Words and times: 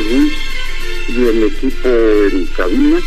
Y 0.00 1.24
el 1.24 1.42
equipo 1.42 1.88
en 1.88 2.46
cabina. 2.56 2.98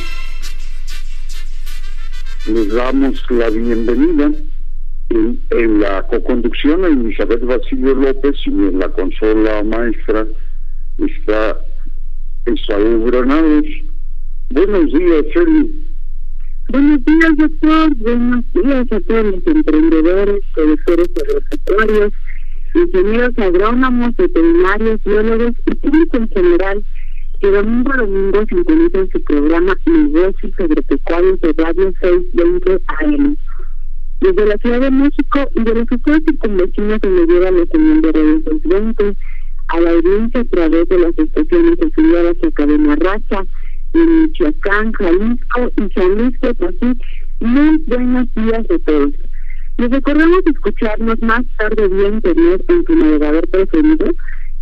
Les 2.48 2.68
damos 2.68 3.32
la 3.32 3.50
bienvenida 3.50 4.30
en, 5.10 5.80
la 5.80 6.06
coconducción 6.08 6.84
a 6.84 6.88
Elizabeth 6.88 7.46
Basilio 7.46 7.96
López 7.96 8.36
y 8.46 8.50
en 8.50 8.80
la 8.80 8.90
consola 8.90 9.64
maestra 9.64 10.28
está 10.98 11.58
Esaú 12.46 13.06
Granados. 13.06 13.66
Buenos 14.50 14.92
días, 14.92 15.26
Eli. 15.34 15.86
Buenos 16.68 17.06
días, 17.06 17.38
doctor. 17.38 17.96
Buenos 17.96 18.46
días 18.54 18.92
a 18.92 19.00
todos 19.00 19.26
los 19.28 19.48
emprendedores, 19.48 20.42
productores 20.54 21.10
agropecuarios 21.24 22.14
ingenieros 22.74 23.38
agrónomos, 23.38 24.16
veterinarios, 24.16 25.04
biólogos 25.04 25.54
y 25.66 25.76
público 25.76 26.18
en 26.18 26.30
general 26.30 26.86
que 27.40 27.50
domingo 27.50 27.92
a 27.92 27.98
domingo 27.98 28.46
sintonizan 28.48 29.10
su 29.12 29.22
programa 29.24 29.76
Negocios 29.86 30.54
Agropecuarios 30.60 31.42
de 31.42 31.54
Radio 31.58 31.94
620 32.00 32.82
AM. 33.00 33.38
Desde 34.22 34.46
la 34.46 34.58
Ciudad 34.58 34.80
de 34.82 34.92
México 34.92 35.50
y 35.56 35.64
de 35.64 35.74
los 35.74 35.92
estados 35.92 36.22
circunvecinos 36.24 37.00
se 37.02 37.10
le 37.10 37.26
lleva 37.26 37.50
la 37.50 37.66
señal 37.66 38.02
de 38.02 38.12
Radio 38.12 38.42
620 38.44 39.18
a 39.70 39.80
la 39.80 39.90
audiencia 39.90 40.42
a 40.42 40.46
través 40.46 40.90
de 40.90 41.00
las 41.00 41.18
estaciones 41.18 41.80
afiliadas 41.82 42.38
a 42.44 42.52
Cadena 42.52 42.96
Raza 42.98 43.46
en 43.94 44.24
Michoacán, 44.24 44.92
Jalisco 44.94 45.72
y 45.78 45.94
San 45.94 46.16
Luis 46.18 46.38
Potosí. 46.38 46.98
Muy 47.40 47.78
buenos 47.88 48.28
días 48.36 48.66
a 48.70 48.80
todos. 48.86 49.12
Les 49.82 49.90
recordamos 49.90 50.46
escucharnos 50.46 51.20
más 51.24 51.42
tarde 51.58 51.88
vía 51.88 52.10
internet 52.10 52.64
en 52.68 52.86
su 52.86 52.94
navegador 52.94 53.48
preferido. 53.48 54.12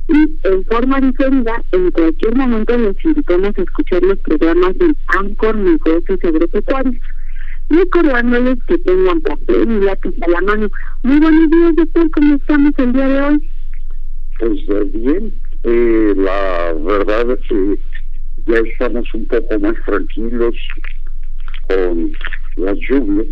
y 0.08 0.38
en 0.44 0.64
forma 0.64 0.98
diferida, 0.98 1.62
en 1.72 1.90
cualquier 1.90 2.34
momento 2.36 2.78
les 2.78 2.96
invitamos 3.04 3.50
a 3.54 3.60
escuchar 3.60 4.02
los 4.02 4.18
programas 4.20 4.78
del 4.78 4.96
Anchor 5.08 5.54
Negocios 5.54 6.18
Agropecuarios. 6.24 6.96
Recordándoles 7.68 8.64
que 8.66 8.78
tengan 8.78 9.20
papel 9.20 9.72
y 9.72 9.80
lápiz 9.84 10.14
a 10.22 10.28
la 10.30 10.40
mano. 10.40 10.70
Muy 11.02 11.20
buenos 11.20 11.50
días, 11.50 11.76
doctor, 11.76 12.10
¿cómo 12.12 12.36
estamos 12.36 12.72
el 12.78 12.94
día 12.94 13.08
de 13.08 13.20
hoy? 13.20 13.46
Pues 14.38 14.66
bien, 14.94 15.34
eh, 15.64 16.14
la 16.16 16.72
verdad 16.72 17.32
es 17.32 17.40
que 17.46 17.78
ya 18.48 18.60
estamos 18.60 19.06
un 19.12 19.26
poco 19.26 19.60
más 19.60 19.74
tranquilos 19.84 20.56
con 21.68 22.12
las 22.56 22.78
lluvias, 22.78 23.28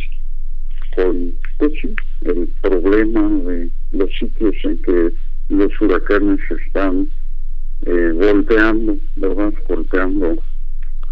con 0.95 1.33
pues 1.59 1.73
el 2.21 2.49
problema 2.61 3.27
de 3.45 3.71
los 3.93 4.11
sitios 4.19 4.55
en 4.65 4.83
que 4.83 5.13
los 5.49 5.81
huracanes 5.81 6.39
están 6.51 7.09
eh, 7.87 8.13
volteando, 8.15 8.99
¿verdad? 9.17 9.55
Golpeando 9.67 10.37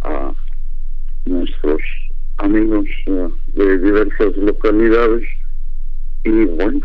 a 0.02 0.32
nuestros 1.24 1.80
amigos 2.36 2.86
eh, 3.06 3.28
de 3.54 3.78
diversas 3.78 4.36
localidades 4.36 5.26
y 6.24 6.44
bueno, 6.44 6.80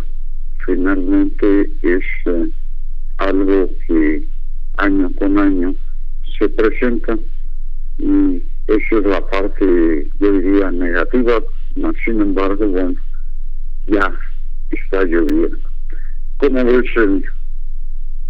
finalmente 0.66 1.70
es 1.82 2.04
eh, 2.28 2.50
algo 3.18 3.70
que 3.88 4.24
año 4.78 5.12
con 5.18 5.38
año 5.38 5.76
se 6.40 6.50
presenta 6.50 7.18
y 8.00 8.42
esa 8.68 8.98
es 8.98 9.06
la 9.06 9.28
parte, 9.30 10.10
yo 10.20 10.32
diría, 10.32 10.72
negativa, 10.72 11.44
sin 12.06 12.22
embargo, 12.22 12.68
bueno, 12.68 12.96
ya 13.88 14.12
está 14.72 15.04
lloviendo. 15.04 15.58
¿Cómo 16.38 16.64
ves 16.64 16.86
el 16.96 17.26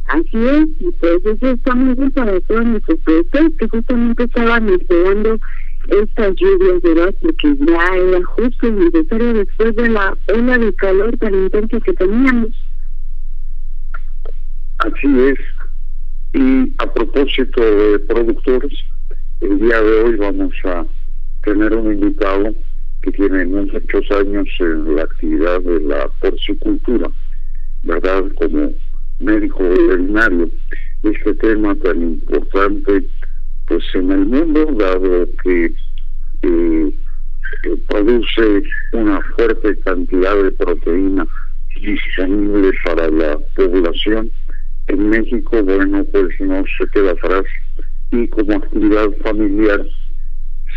Así 0.07 0.37
es, 0.37 0.67
y 0.79 0.91
pues 0.99 1.23
eso 1.23 1.51
está 1.51 1.75
muy 1.75 1.93
bien 1.93 2.09
para 2.11 2.39
todos 2.41 2.65
nuestros 2.65 2.99
productores 3.01 3.51
que 3.59 3.67
justamente 3.67 4.23
estaban 4.23 4.67
esperando 4.69 5.39
estas 5.87 6.35
lluvias, 6.35 6.81
¿verdad? 6.81 7.15
Porque 7.21 7.55
ya 7.67 7.95
era 7.95 8.25
justo 8.25 8.67
y 8.67 8.71
necesario 8.71 9.33
después 9.33 9.75
de 9.75 9.89
la 9.89 10.17
ola 10.33 10.57
de 10.57 10.73
calor 10.73 11.15
tan 11.17 11.35
intensa 11.35 11.79
que 11.81 11.93
teníamos. 11.93 12.49
Así 14.79 15.19
es, 15.19 15.39
y 16.33 16.73
a 16.77 16.93
propósito 16.93 17.61
de 17.61 17.99
productores, 17.99 18.73
el 19.41 19.59
día 19.59 19.81
de 19.81 20.03
hoy 20.03 20.15
vamos 20.15 20.53
a 20.65 20.85
tener 21.43 21.73
un 21.73 21.93
invitado 21.93 22.53
que 23.01 23.11
tiene 23.11 23.45
muchos 23.45 24.11
años 24.11 24.47
en 24.59 24.95
la 24.95 25.03
actividad 25.03 25.61
de 25.61 25.79
la 25.81 26.07
porcicultura, 26.19 27.09
¿verdad? 27.83 28.25
Como 28.35 28.71
médico 29.19 29.63
veterinario. 29.63 30.49
Este 31.03 31.33
tema 31.35 31.75
tan 31.75 32.01
importante, 32.01 33.05
pues 33.67 33.83
en 33.93 34.11
el 34.11 34.25
mundo, 34.25 34.65
dado 34.77 35.27
que 35.43 35.73
eh, 36.41 36.93
produce 37.87 38.63
una 38.91 39.21
fuerte 39.35 39.79
cantidad 39.79 40.35
de 40.43 40.51
proteína 40.51 41.25
disponible 41.81 42.71
para 42.83 43.09
la 43.09 43.39
población 43.55 44.29
en 44.89 45.09
México, 45.09 45.63
bueno, 45.63 46.03
pues 46.05 46.29
no 46.39 46.63
se 46.77 46.87
queda 46.87 47.11
atrás 47.11 47.45
y 48.11 48.27
como 48.27 48.53
actividad 48.53 49.09
familiar 49.23 49.85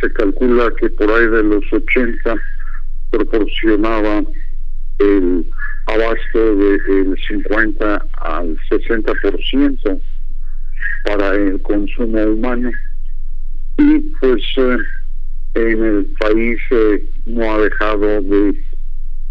se 0.01 0.13
calcula 0.13 0.71
que 0.79 0.91
por 0.91 1.11
ahí 1.11 1.27
de 1.29 1.43
los 1.43 1.65
80 1.73 2.35
proporcionaba 3.11 4.23
el 4.99 5.47
abasto 5.87 6.57
del 6.57 7.17
50 7.27 8.07
al 8.21 8.59
60% 8.71 10.01
para 11.05 11.35
el 11.35 11.61
consumo 11.63 12.23
humano. 12.23 12.71
Y 13.79 13.99
pues 14.21 14.43
eh, 14.57 14.77
en 15.55 15.85
el 15.85 16.07
país 16.19 16.61
eh, 16.71 17.09
no 17.27 17.53
ha 17.53 17.59
dejado 17.59 18.23
de 18.23 18.63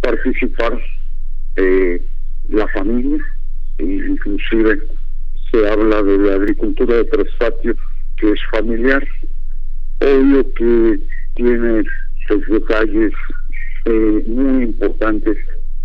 participar 0.02 0.80
inclusive 4.52 4.82
se 5.52 5.68
habla 5.68 6.02
de 6.04 6.18
la 6.18 6.36
agricultura 6.36 6.98
de 6.98 7.06
tres 7.06 7.28
que 8.18 8.32
es 8.32 8.40
familiar, 8.52 9.06
obvio 10.00 10.54
que 10.54 11.00
tiene 11.36 11.84
sus 12.28 12.48
detalles 12.48 13.14
eh, 13.86 14.24
muy 14.28 14.64
importantes. 14.64 15.38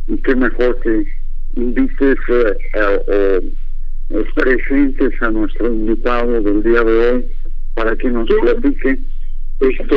Y 0.09 0.17
qué 0.19 0.37
mejor 0.37 0.79
que 0.81 1.05
invites 1.57 2.19
eh, 2.29 3.53
o 4.11 4.35
presentes 4.35 5.23
a 5.23 5.31
nuestro 5.31 5.73
invitado 5.73 6.41
del 6.41 6.63
día 6.63 6.85
de 6.85 7.11
hoy 7.11 7.27
para 7.75 7.97
que 7.97 8.09
nos 8.09 8.29
platique 8.29 8.99
Esto, 9.61 9.97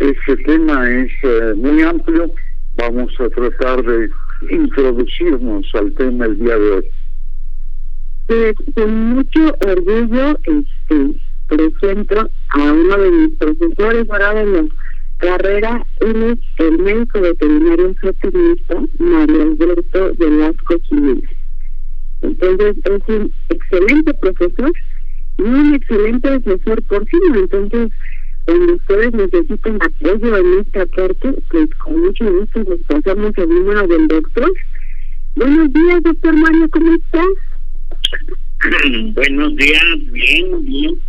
este 0.00 0.36
tema 0.44 0.90
es 0.90 1.10
eh, 1.22 1.54
muy 1.56 1.82
amplio. 1.82 2.30
Vamos 2.76 3.12
a 3.20 3.28
tratar 3.30 3.82
de 3.84 4.10
introducirnos 4.50 5.66
al 5.74 5.92
tema 5.94 6.26
el 6.26 6.38
día 6.38 6.58
de 6.58 6.70
hoy. 6.72 6.84
Pues 8.26 8.54
con 8.74 9.14
mucho 9.14 9.56
orgullo, 9.66 10.38
este, 10.44 11.20
presento 11.48 12.30
a 12.50 12.72
uno 12.72 12.98
de 12.98 13.10
mis 13.10 13.30
profesores 13.38 14.10
ahora 14.10 14.34
de 14.34 14.46
la 14.46 14.64
carrera, 15.18 15.86
él 16.00 16.22
es 16.22 16.66
el 16.66 16.78
médico 16.78 17.20
veterinario 17.20 17.94
zootecnista 18.00 18.82
Mario 18.98 19.42
Alberto 19.42 20.12
Velasco 20.18 20.74
Jiménez. 20.88 21.30
Entonces 22.22 22.76
es 22.84 23.02
un 23.08 23.32
excelente 23.48 24.14
profesor 24.14 24.72
y 25.38 25.42
un 25.42 25.74
excelente 25.74 26.28
asesor 26.28 26.82
por 26.82 27.04
sí. 27.08 27.18
Entonces, 27.34 27.90
cuando 28.44 28.74
ustedes 28.74 29.12
necesitan 29.12 29.78
apoyo 29.80 30.36
en 30.36 30.60
esta 30.60 30.86
parte, 30.86 31.34
pues 31.50 31.68
con 31.76 32.00
mucho 32.00 32.24
gusto 32.32 32.64
les 32.68 32.80
pasamos 32.86 33.32
el 33.36 33.48
número 33.48 33.86
del 33.86 34.08
doctor. 34.08 34.52
Buenos 35.36 35.72
días, 35.72 36.02
doctor 36.02 36.34
Mario, 36.36 36.68
¿cómo 36.70 36.94
está? 36.94 37.24
Buenos 39.14 39.56
días, 39.56 40.12
bien, 40.12 40.64
bien. 40.64 41.00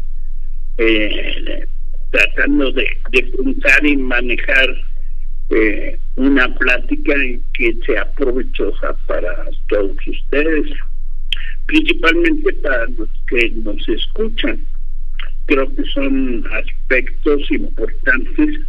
Eh, 0.78 1.66
tratando 2.12 2.72
de, 2.72 2.88
de 3.12 3.24
pensar 3.24 3.86
y 3.86 3.98
manejar 3.98 4.70
eh, 5.50 5.98
una 6.16 6.54
plática 6.56 7.14
que 7.54 7.76
sea 7.86 8.12
provechosa 8.14 8.96
para 9.08 9.46
todos 9.68 9.96
ustedes 10.08 10.72
principalmente 11.66 12.54
para 12.54 12.86
los 12.88 13.10
que 13.28 13.50
nos 13.50 13.88
escuchan. 13.88 14.66
Creo 15.46 15.68
que 15.76 15.84
son 15.94 16.46
aspectos 16.52 17.52
importantes 17.52 18.60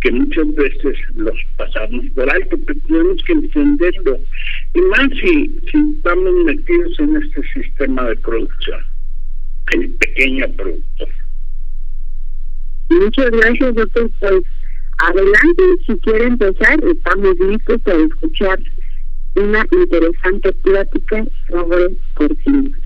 que 0.00 0.10
muchas 0.10 0.54
veces 0.54 0.96
los 1.14 1.36
pasamos 1.56 2.04
por 2.14 2.30
alto, 2.30 2.56
pero 2.66 2.80
tenemos 2.86 3.22
que 3.24 3.32
entenderlo. 3.32 4.18
Y 4.74 4.80
más 4.82 5.08
si, 5.10 5.60
si 5.70 5.94
estamos 5.96 6.32
metidos 6.44 6.98
en 7.00 7.16
este 7.16 7.42
sistema 7.52 8.08
de 8.08 8.16
producción, 8.16 8.80
el 9.72 9.90
pequeño 9.90 10.46
productor. 10.56 11.08
Muchas 12.88 13.30
gracias, 13.30 13.74
doctor. 13.74 14.10
Pues 14.20 14.42
adelante, 14.98 15.62
si 15.86 15.96
quiere 15.98 16.24
empezar, 16.26 16.78
estamos 16.84 17.38
listos 17.38 17.80
para 17.82 17.98
escuchar 17.98 18.58
una 19.36 19.64
interesante 19.70 20.52
plática 20.64 21.24
sobre 21.48 21.90
porcinos. 22.16 22.78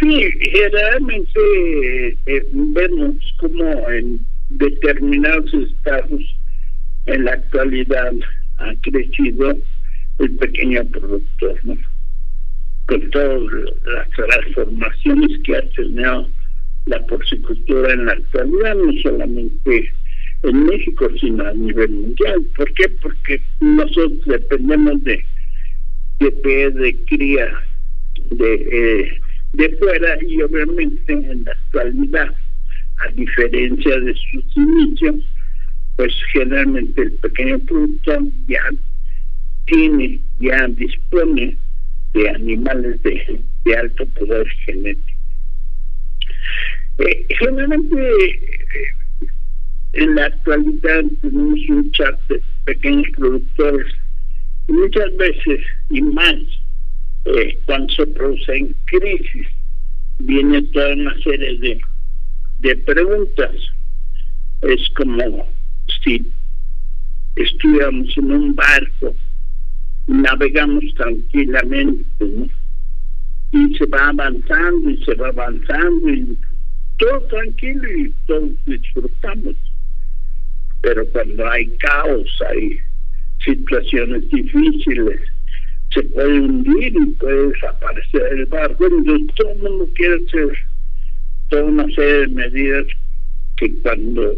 Sí, 0.00 0.28
realmente 0.72 2.18
eh, 2.26 2.48
vemos 2.52 3.16
como 3.38 3.90
en 3.90 4.24
determinados 4.50 5.52
estados 5.54 6.22
en 7.06 7.24
la 7.24 7.32
actualidad 7.32 8.12
ha 8.58 8.72
crecido 8.82 9.58
el 10.18 10.30
pequeño 10.36 10.84
productor, 10.86 11.60
con 12.86 13.10
todas 13.10 13.42
las 13.86 14.10
transformaciones 14.10 15.38
que 15.44 15.56
ha 15.56 15.68
tenido 15.70 16.28
la 16.86 17.00
porcicultura 17.06 17.92
en 17.92 18.06
la 18.06 18.12
actualidad, 18.12 18.74
no 18.74 18.92
solamente 19.02 19.90
en 20.42 20.66
México, 20.66 21.08
sino 21.18 21.46
a 21.46 21.54
nivel 21.54 21.90
mundial. 21.90 22.44
¿Por 22.56 22.72
qué? 22.74 22.88
Porque 23.00 23.40
nosotros 23.60 24.20
dependemos 24.26 25.02
de 25.04 25.24
de, 26.18 26.70
de 26.70 26.96
cría 27.06 27.50
de, 28.30 28.54
eh, 28.54 29.20
de 29.52 29.76
fuera 29.76 30.16
y 30.26 30.42
obviamente 30.42 31.12
en 31.12 31.44
la 31.44 31.52
actualidad, 31.52 32.34
a 33.06 33.12
diferencia 33.12 34.00
de 34.00 34.14
sus 34.14 34.56
inicios, 34.56 35.16
pues 35.96 36.12
generalmente 36.32 37.02
el 37.02 37.12
pequeño 37.12 37.58
productor 37.60 38.22
ya 38.48 38.62
tiene, 39.66 40.20
ya 40.38 40.66
dispone 40.68 41.56
de 42.12 42.30
animales 42.30 43.02
de, 43.02 43.40
de 43.64 43.76
alto 43.76 44.06
poder 44.06 44.46
genético. 44.66 45.14
Eh, 46.98 47.26
generalmente 47.40 47.96
eh, 47.96 48.86
en 49.94 50.14
la 50.14 50.26
actualidad 50.26 51.02
tenemos 51.22 51.58
un 51.68 51.90
chat 51.92 52.18
pequeños 52.64 53.06
productores 53.16 53.92
y 54.68 54.72
muchas 54.72 55.16
veces 55.16 55.60
y 55.90 56.02
más 56.02 56.36
eh, 57.24 57.58
cuando 57.66 57.92
se 57.94 58.06
producen 58.06 58.74
crisis 58.86 59.46
viene 60.18 60.62
toda 60.72 60.94
una 60.94 61.14
serie 61.22 61.58
de, 61.58 61.80
de 62.60 62.76
preguntas 62.76 63.54
es 64.62 64.88
como 64.96 65.46
si 66.02 66.26
estuviéramos 67.36 68.16
en 68.16 68.32
un 68.32 68.54
barco 68.54 69.14
navegamos 70.06 70.84
tranquilamente 70.96 72.04
y 73.52 73.76
se 73.76 73.86
va 73.86 74.08
avanzando 74.08 74.90
y 74.90 75.04
se 75.04 75.14
va 75.14 75.28
avanzando 75.28 76.08
y 76.08 76.38
todo 76.98 77.20
tranquilo 77.22 77.88
y 77.98 78.14
todos 78.26 78.50
disfrutamos 78.66 79.56
pero 80.84 81.06
cuando 81.12 81.50
hay 81.50 81.66
caos, 81.78 82.42
hay 82.50 82.78
situaciones 83.42 84.28
difíciles, 84.28 85.18
se 85.94 86.02
puede 86.02 86.40
hundir 86.40 86.94
y 86.94 87.06
puede 87.14 87.48
desaparecer 87.48 88.22
el 88.32 88.46
barco. 88.46 88.86
Entonces 88.86 89.34
todo 89.34 89.50
el 89.52 89.58
mundo 89.60 89.88
quiere 89.94 90.16
hacer 90.26 90.58
toda 91.48 91.64
una 91.64 91.84
serie 91.94 92.20
de 92.20 92.28
medidas 92.28 92.86
que 93.56 93.74
cuando 93.82 94.34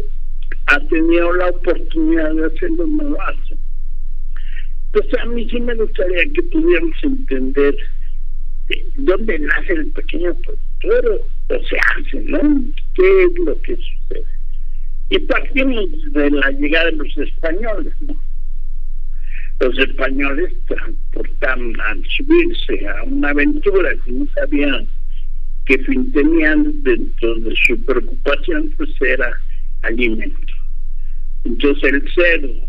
ha 0.67 0.79
tenido 0.87 1.33
la 1.33 1.47
oportunidad 1.47 2.33
de 2.33 2.45
hacerlo 2.45 2.87
no 2.87 3.03
lo 3.03 3.21
hace. 3.21 3.57
Entonces 4.87 5.19
a 5.19 5.25
mí 5.25 5.47
sí 5.49 5.59
me 5.59 5.75
gustaría 5.75 6.23
que 6.33 6.43
pudiéramos 6.43 7.03
entender 7.03 7.75
dónde 8.97 9.39
nace 9.39 9.73
el 9.73 9.87
pequeño 9.91 10.35
productor 10.35 11.21
o 11.49 11.63
se 11.63 11.77
hace, 11.95 12.21
¿no? 12.21 12.39
¿Qué 12.95 13.23
es 13.23 13.39
lo 13.39 13.61
que 13.61 13.75
sucede? 13.75 14.25
Y 15.09 15.19
partimos 15.19 15.85
de 16.11 16.29
la 16.31 16.51
llegada 16.51 16.85
de 16.85 16.97
los 16.97 17.17
españoles, 17.17 17.93
¿no? 18.01 18.17
Los 19.59 19.79
españoles 19.79 20.53
transportaban 20.67 21.79
al 21.81 22.03
subirse 22.05 22.87
a 22.87 23.03
una 23.03 23.29
aventura 23.29 23.95
que 24.03 24.11
no 24.11 24.27
sabían 24.35 24.87
fin 25.79 26.11
tenían 26.11 26.83
dentro 26.83 27.35
de 27.39 27.55
su 27.65 27.79
preocupación, 27.83 28.73
pues 28.77 28.89
era 29.01 29.31
alimento. 29.83 30.53
Entonces 31.43 31.93
el 31.93 32.13
cerdo 32.13 32.67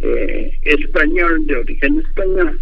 eh, 0.00 0.58
español, 0.62 1.46
de 1.46 1.56
origen 1.56 2.00
español, 2.00 2.60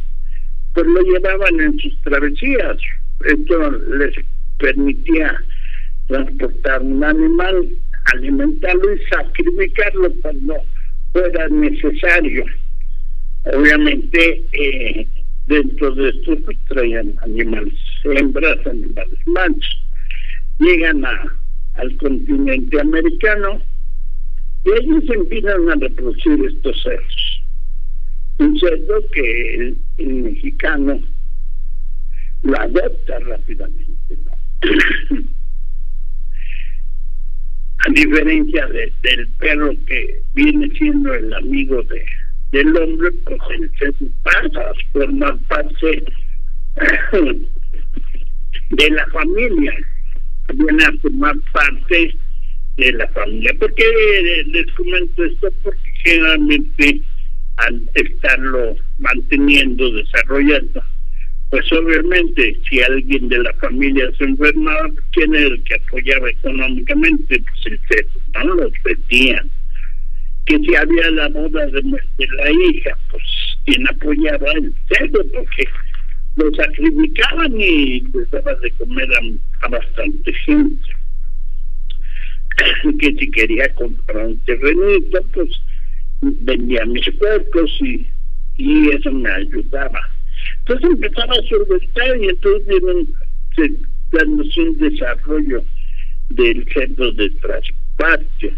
pues 0.75 0.87
lo 0.87 1.01
llevaban 1.03 1.61
en 1.61 1.79
sus 1.79 2.01
travesías. 2.03 2.77
Esto 3.25 3.71
les 3.71 4.15
permitía 4.59 5.43
transportar 6.09 6.83
un 6.83 7.05
animal 7.05 7.69
alimentarlo 8.15 8.95
y 8.95 8.99
sacrificarlo 9.07 10.13
cuando 10.23 10.55
fuera 11.13 11.49
necesario. 11.49 12.45
Obviamente, 13.45 14.43
eh, 14.53 15.07
dentro 15.47 15.95
de 15.95 16.11
esto 16.11 16.37
pues, 16.45 16.59
traían 16.69 17.15
animales 17.23 17.75
hembras, 18.05 18.67
animales 18.67 19.19
machos. 19.27 19.85
Llegan 20.59 21.05
a, 21.05 21.37
al 21.75 21.97
continente 21.97 22.81
americano 22.81 23.61
y 24.65 24.71
ellos 24.73 25.05
empiezan 25.09 25.71
a 25.71 25.75
reproducir 25.77 26.45
estos 26.47 26.83
cerdos. 26.83 27.43
Un 28.39 28.59
cerdo 28.59 29.07
que 29.13 29.55
el, 29.57 29.77
mexicano 29.99 31.01
lo 32.43 32.61
adopta 32.61 33.19
rápidamente. 33.21 34.17
a 37.79 37.91
diferencia 37.93 38.67
del 38.67 39.29
perro 39.39 39.73
que 39.87 40.23
viene 40.35 40.71
siendo 40.77 41.15
el 41.15 41.33
amigo 41.33 41.83
de 41.85 42.05
del 42.53 42.77
hombre, 42.77 43.13
pues 43.25 43.41
el 43.51 43.71
ser 43.79 43.95
pasa 44.23 44.61
a 44.61 44.73
formar 44.93 45.39
parte 45.49 46.05
de 48.71 48.91
la 48.91 49.07
familia, 49.09 49.75
viene 50.55 50.85
a 50.85 50.93
formar 51.03 51.37
parte 51.53 52.17
de 52.77 52.93
la 52.93 53.07
familia. 53.09 53.53
¿Por 53.59 53.75
qué 53.75 54.45
les 54.47 54.67
comento 54.73 55.25
esto? 55.25 55.49
Porque 55.63 55.91
generalmente 56.05 57.01
al 57.57 57.83
estarlo 57.95 58.77
manteniendo, 58.99 59.93
desarrollando, 59.93 60.83
pues 61.51 61.71
obviamente 61.73 62.57
si 62.69 62.81
alguien 62.81 63.29
de 63.29 63.39
la 63.39 63.53
familia 63.55 64.11
se 64.17 64.25
enfermaba, 64.25 64.89
¿quién 65.13 65.35
era 65.35 65.49
el 65.49 65.63
que 65.65 65.75
apoyaba 65.75 66.31
económicamente? 66.31 67.41
Pues 67.41 67.67
el 67.67 67.81
cerdo, 67.89 68.45
¿no? 68.45 68.55
Los 68.55 68.73
vendían. 68.85 69.51
Que 70.47 70.59
si 70.59 70.75
había 70.75 71.11
la 71.11 71.29
boda 71.29 71.67
de, 71.67 71.83
la 71.83 72.51
hija, 72.51 72.97
pues 73.11 73.23
quien 73.67 73.87
apoyaba 73.89 74.53
el 74.53 74.73
cerdo, 74.89 75.25
porque 75.35 75.69
lo 76.41 76.55
sacrificaban 76.55 77.61
y 77.61 78.01
les 78.01 78.31
daban 78.31 78.59
de 78.61 78.71
comer 78.73 79.09
a, 79.63 79.69
bastante 79.69 80.33
gente. 80.33 80.89
que 82.99 83.15
si 83.15 83.31
quería 83.31 83.73
comprar 83.75 84.27
un 84.27 84.39
terrenito, 84.41 85.23
pues 85.33 85.49
vendía 86.23 86.85
mis 86.87 87.07
cuerpos 87.19 87.71
y, 87.81 88.07
y 88.59 88.91
eso 88.91 89.13
me 89.13 89.31
ayudaba. 89.31 90.01
Entonces 90.61 90.91
empezaba 90.91 91.35
a 91.35 91.49
solventar 91.49 92.17
y 92.17 92.29
entonces 92.29 92.67
vienen 92.67 93.15
dándose 94.13 94.61
un 94.61 94.79
desarrollo 94.79 95.63
del 96.31 96.67
centro 96.73 97.13
de 97.13 97.31
transporte, 97.31 98.55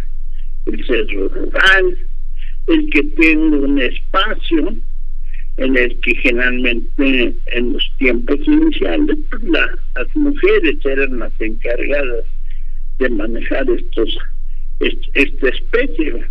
el 0.67 0.87
centro 0.87 1.29
rural, 1.29 1.99
el 2.69 2.91
que 2.91 3.03
tenga 3.03 3.57
un 3.57 3.81
espacio 3.81 4.77
en 5.59 5.77
el 5.77 5.99
que 6.01 6.15
generalmente 6.17 7.35
en 7.47 7.73
los 7.73 7.93
tiempos 7.99 8.39
iniciales 8.47 9.19
pues, 9.29 9.43
las 9.45 10.17
mujeres 10.17 10.77
eran 10.85 11.19
las 11.19 11.33
encargadas 11.41 12.25
de 12.99 13.09
manejar 13.11 13.69
estos 13.71 14.17
esta 14.81 15.49
especie 15.49 16.25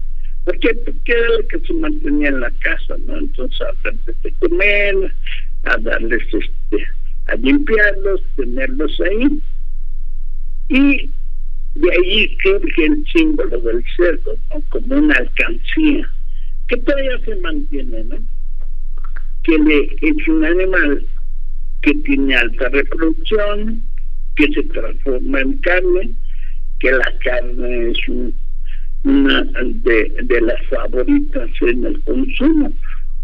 porque, 0.43 0.73
porque 0.73 1.11
era 1.11 1.29
la 1.29 1.47
que 1.47 1.59
se 1.59 1.73
mantenía 1.73 2.29
en 2.29 2.39
la 2.41 2.51
casa 2.59 2.95
no 3.05 3.17
entonces 3.17 3.61
a 3.61 3.71
darles 3.83 4.21
de 4.23 4.31
comer 4.39 5.13
a 5.63 5.77
darles 5.77 6.23
este 6.33 6.87
a 7.27 7.35
limpiarlos 7.35 8.21
tenerlos 8.35 8.99
ahí. 9.01 9.41
Y 10.69 11.09
de 11.75 11.91
ahí 11.91 12.37
surge 12.43 12.85
el 12.85 13.05
símbolo 13.13 13.59
del 13.61 13.83
cerdo 13.95 14.35
¿no? 14.53 14.61
como 14.69 14.95
una 14.95 15.15
alcancía 15.15 16.09
que 16.67 16.77
todavía 16.77 17.19
se 17.25 17.35
mantiene 17.37 18.03
no 18.05 18.17
que 19.43 19.57
le, 19.57 19.95
es 20.01 20.27
un 20.27 20.45
animal 20.45 21.05
que 21.81 21.93
tiene 21.95 22.35
alta 22.35 22.69
reproducción, 22.69 23.81
que 24.35 24.47
se 24.53 24.63
transforma 24.63 25.41
en 25.41 25.57
carne, 25.57 26.11
que 26.79 26.91
la 26.91 27.13
carne 27.23 27.91
es 27.91 27.97
una 29.03 29.43
de, 29.43 30.41
las 30.41 30.65
favoritas 30.67 31.49
en 31.61 31.85
el 31.85 31.99
consumo. 32.01 32.71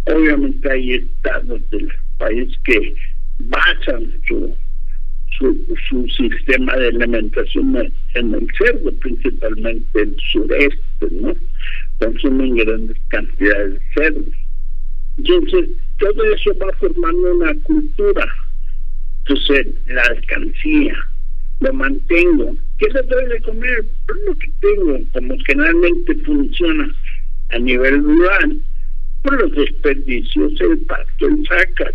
Obviamente 0.06 0.72
hay 0.72 0.94
estados 0.94 1.62
del 1.70 1.92
país 2.18 2.58
que 2.66 2.96
basan 3.40 4.12
su, 4.28 4.56
su, 5.38 5.76
su 5.90 6.08
sistema 6.10 6.76
de 6.78 6.88
alimentación 6.88 7.92
en 8.16 8.34
el 8.34 8.48
cerdo, 8.58 8.92
principalmente 8.94 10.02
el 10.02 10.16
sureste, 10.32 11.08
¿no? 11.12 11.36
Consumen 12.00 12.56
grandes 12.56 12.98
cantidades 13.10 13.74
de 13.74 13.82
cerdos. 13.96 14.36
Entonces, 15.18 15.70
todo 16.00 16.24
eso 16.24 16.52
va 16.58 16.72
formando 16.74 17.34
una 17.36 17.54
cultura. 17.64 18.26
Entonces, 19.20 19.68
la 19.88 20.04
alcancía, 20.04 20.96
lo 21.60 21.74
mantengo. 21.74 22.56
¿Qué 22.78 22.88
le 22.90 23.02
doy 23.04 23.26
de 23.28 23.42
comer? 23.42 23.86
Pues 24.08 24.20
lo 24.26 24.36
que 24.36 24.52
tengo, 24.62 25.00
como 25.14 25.36
generalmente 25.46 26.16
funciona 26.24 26.96
a 27.50 27.60
nivel 27.60 28.04
rural, 28.04 28.62
por 29.24 29.42
los 29.42 29.52
desperdicios, 29.54 30.54
el 30.62 30.78
pacto, 30.80 31.28
el 31.28 31.46
saca, 31.48 31.92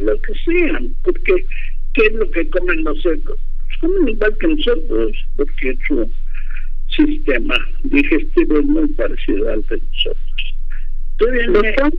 lo 0.00 0.20
que 0.20 0.34
sea, 0.44 0.80
porque 1.02 1.46
¿qué 1.94 2.06
es 2.06 2.12
lo 2.12 2.30
que 2.30 2.48
comen 2.50 2.84
los 2.84 3.00
cerdos? 3.02 3.38
Pues 3.66 3.78
comen 3.80 4.08
igual 4.08 4.36
que 4.38 4.48
nosotros, 4.48 5.12
porque 5.36 5.78
su 5.86 6.10
sistema 6.88 7.56
digestivo 7.84 8.58
es 8.58 8.64
muy 8.66 8.88
parecido 8.88 9.52
al 9.52 9.62
de 9.62 9.80
nosotros. 9.80 10.28
Doctor, 11.18 11.92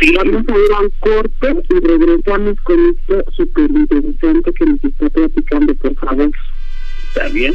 Vamos 0.00 0.44
a 0.48 0.52
ir 0.52 0.72
al 0.78 0.92
corte 1.00 1.62
y 1.70 1.86
regresamos 1.86 2.58
con 2.64 2.96
esto 2.96 3.24
súper 3.36 3.70
interesante 3.70 4.52
que 4.52 4.66
nos 4.66 4.84
está 4.84 5.08
platicando, 5.10 5.74
por 5.74 5.94
favor. 5.96 6.30
¿Está 7.08 7.28
bien? 7.28 7.54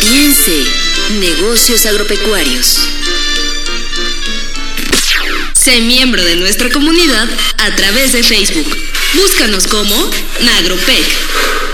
Piense, 0.00 0.64
negocios 1.20 1.86
agropecuarios. 1.86 2.88
Sé 5.54 5.80
miembro 5.80 6.22
de 6.22 6.36
nuestra 6.36 6.68
comunidad 6.70 7.28
a 7.58 7.74
través 7.74 8.12
de 8.12 8.22
Facebook. 8.22 8.76
Búscanos 9.14 9.66
como 9.66 9.96
Nagropec. 10.42 11.73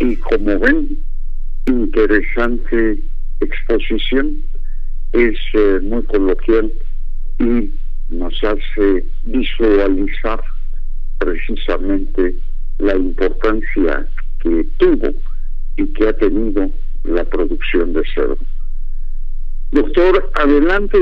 Y 0.00 0.16
como 0.16 0.58
ven, 0.58 0.98
interesante 1.66 2.98
exposición, 3.40 4.42
es 5.12 5.36
eh, 5.54 5.80
muy 5.82 6.02
coloquial 6.04 6.72
y 7.38 7.70
nos 8.08 8.34
hace 8.42 9.04
visualizar 9.24 10.42
precisamente 11.18 12.34
la 12.78 12.96
importancia 12.96 14.06
que 14.40 14.66
tuvo 14.78 15.14
y 15.76 15.86
que 15.92 16.08
ha 16.08 16.12
tenido 16.14 16.68
la 17.04 17.24
producción 17.24 17.92
de 17.92 18.02
cerdo. 18.14 18.38
Doctor, 19.70 20.30
adelante. 20.34 20.98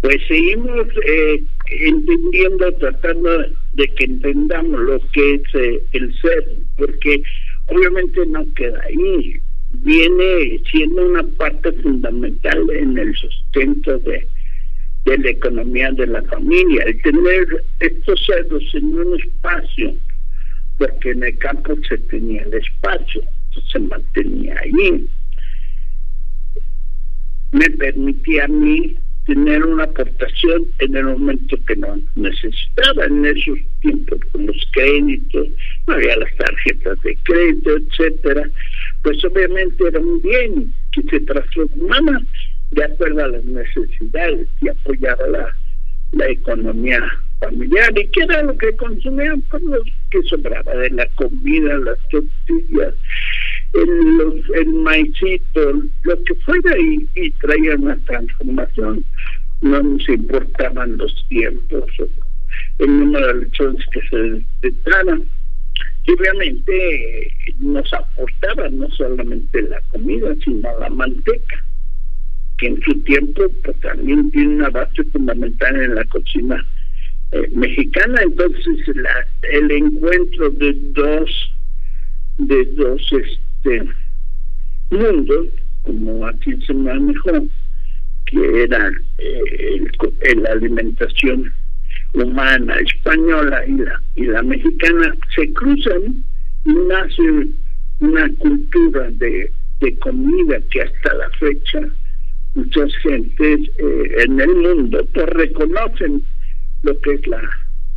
Pues 0.00 0.16
seguimos 0.28 0.86
eh, 1.06 1.44
entendiendo, 1.66 2.72
tratando 2.74 3.30
de 3.74 3.86
que 3.88 4.04
entendamos 4.04 4.80
lo 4.80 5.00
que 5.12 5.34
es 5.34 5.42
eh, 5.54 5.82
el 5.92 6.14
ser, 6.20 6.56
porque 6.76 7.22
obviamente 7.66 8.26
no 8.26 8.46
queda 8.54 8.80
ahí, 8.82 9.40
viene 9.70 10.60
siendo 10.70 11.06
una 11.06 11.22
parte 11.38 11.72
fundamental 11.72 12.70
en 12.70 12.98
el 12.98 13.14
sustento 13.14 13.98
de, 14.00 14.26
de 15.04 15.18
la 15.18 15.30
economía 15.30 15.90
de 15.92 16.06
la 16.06 16.22
familia, 16.22 16.84
el 16.84 17.00
tener 17.02 17.64
estos 17.80 18.24
cerdos 18.26 18.62
en 18.74 18.94
un 18.94 19.18
espacio, 19.18 19.94
porque 20.78 21.10
en 21.10 21.24
el 21.24 21.38
campo 21.38 21.74
se 21.88 21.98
tenía 21.98 22.42
el 22.42 22.54
espacio, 22.54 23.22
se 23.72 23.78
mantenía 23.78 24.58
ahí. 24.60 25.06
Me 27.52 27.68
permitía 27.70 28.44
a 28.44 28.48
mí 28.48 28.96
tener 29.26 29.64
una 29.64 29.84
aportación 29.84 30.66
en 30.78 30.96
el 30.96 31.04
momento 31.04 31.56
que 31.66 31.76
no 31.76 31.98
necesitaba 32.16 33.04
en 33.04 33.24
esos 33.24 33.58
tiempos 33.80 34.18
con 34.32 34.46
los 34.46 34.68
créditos, 34.72 35.48
no 35.86 35.94
había 35.94 36.16
las 36.16 36.34
tarjetas 36.36 37.00
de 37.02 37.16
crédito, 37.22 37.70
etcétera, 37.76 38.48
pues 39.02 39.24
obviamente 39.24 39.86
era 39.86 40.00
un 40.00 40.20
bien 40.22 40.72
que 40.92 41.02
se 41.02 41.20
transformaba 41.20 42.20
de 42.72 42.84
acuerdo 42.84 43.24
a 43.24 43.28
las 43.28 43.44
necesidades 43.44 44.48
y 44.60 44.68
apoyaba 44.68 45.26
la, 45.28 45.54
la 46.12 46.28
economía 46.28 47.02
familiar 47.40 47.92
y 47.98 48.06
que 48.08 48.22
era 48.22 48.42
lo 48.42 48.56
que 48.56 48.74
consumían 48.76 49.40
por 49.42 49.62
lo 49.62 49.82
que 50.10 50.22
sobraba 50.22 50.74
de 50.74 50.90
la 50.90 51.06
comida, 51.14 51.78
las 51.78 51.98
tortillas, 52.08 52.94
el, 53.74 54.16
los, 54.18 54.34
el 54.54 54.72
maicito, 54.74 55.82
lo 56.02 56.22
que 56.24 56.34
fuera 56.36 56.78
y, 56.78 57.08
y 57.14 57.30
traía 57.32 57.76
una 57.76 57.96
transformación. 58.04 59.04
No 59.60 59.82
nos 59.82 60.08
importaban 60.08 60.96
los 60.98 61.26
tiempos, 61.28 61.84
el 62.78 62.98
número 62.98 63.26
de 63.28 63.44
lechones 63.44 63.86
que 63.92 64.00
se 64.08 64.16
detectaran. 64.16 65.22
Y 66.04 66.12
obviamente 66.12 67.32
nos 67.60 67.92
aportaban 67.92 68.78
no 68.78 68.90
solamente 68.90 69.62
la 69.62 69.80
comida, 69.90 70.34
sino 70.44 70.68
la 70.80 70.90
manteca, 70.90 71.64
que 72.58 72.66
en 72.66 72.82
su 72.82 72.92
tiempo 73.02 73.48
pues, 73.62 73.80
también 73.80 74.30
tiene 74.32 74.56
una 74.56 74.70
base 74.70 75.04
fundamental 75.04 75.80
en 75.80 75.94
la 75.94 76.04
cocina 76.06 76.66
eh, 77.30 77.48
mexicana. 77.52 78.20
Entonces, 78.22 78.96
la, 78.96 79.26
el 79.52 79.70
encuentro 79.70 80.50
de 80.50 80.72
dos, 80.92 81.54
de 82.38 82.64
dos, 82.74 83.12
este, 83.12 83.51
este 83.64 83.88
mundo, 84.90 85.46
como 85.82 86.26
aquí 86.26 86.56
se 86.66 86.74
manejó, 86.74 87.46
que 88.26 88.62
era 88.62 88.90
eh, 89.18 90.34
la 90.36 90.50
alimentación 90.50 91.52
humana 92.14 92.74
española 92.80 93.64
y 93.66 93.76
la, 93.76 94.02
y 94.16 94.24
la 94.24 94.42
mexicana, 94.42 95.14
se 95.34 95.52
cruzan 95.52 96.24
y 96.64 96.72
nace 96.72 97.48
una 98.00 98.28
cultura 98.38 99.10
de, 99.12 99.50
de 99.80 99.98
comida 99.98 100.60
que 100.70 100.82
hasta 100.82 101.14
la 101.14 101.30
fecha 101.30 101.80
muchas 102.54 102.94
gentes 103.02 103.60
eh, 103.78 104.24
en 104.24 104.40
el 104.40 104.54
mundo 104.56 105.06
pues 105.14 105.26
reconocen 105.30 106.22
lo 106.82 106.98
que 107.00 107.14
es 107.14 107.26
la, 107.26 107.40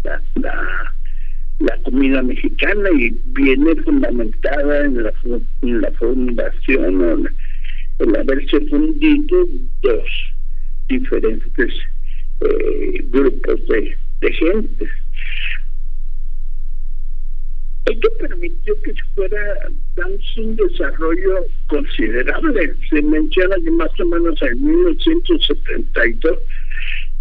la 0.04 0.22
la 0.36 0.95
comida 1.84 2.22
mexicana 2.22 2.90
y 2.98 3.12
viene 3.28 3.76
fundamentada 3.84 4.86
en 4.86 5.04
la, 5.04 5.14
en 5.62 5.82
la 5.82 5.92
fundación, 5.92 7.30
en, 8.00 8.16
haberse 8.16 8.60
fundido 8.68 9.48
dos 9.82 10.34
diferentes 10.90 11.74
eh, 12.42 13.06
grupos 13.12 13.68
de, 13.68 13.96
de 14.22 14.34
gente. 14.34 14.88
hay 17.88 18.00
que 18.00 18.10
permitir 18.20 18.74
que 18.84 18.94
fuera 19.14 19.70
dándose 19.96 20.42
un 20.42 20.56
desarrollo 20.56 21.46
considerable. 21.68 22.74
Se 22.90 23.02
menciona 23.02 23.56
que 23.64 23.72
más 23.72 24.00
o 24.00 24.06
menos 24.06 24.42
en 24.42 24.64
1972 24.64 26.40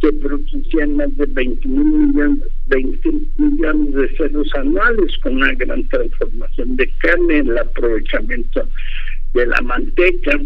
se 0.01 0.13
producían 0.13 0.97
más 0.97 1.17
de 1.17 1.27
20 1.27 1.69
millones, 1.69 2.49
20 2.67 3.11
millones 3.37 3.95
de 3.95 4.17
cerdos 4.17 4.49
anuales 4.55 5.17
con 5.19 5.37
una 5.37 5.53
gran 5.55 5.87
transformación 5.89 6.77
de 6.77 6.91
carne, 6.99 7.39
el 7.39 7.59
aprovechamiento 7.59 8.69
de 9.33 9.47
la 9.47 9.61
manteca. 9.63 10.39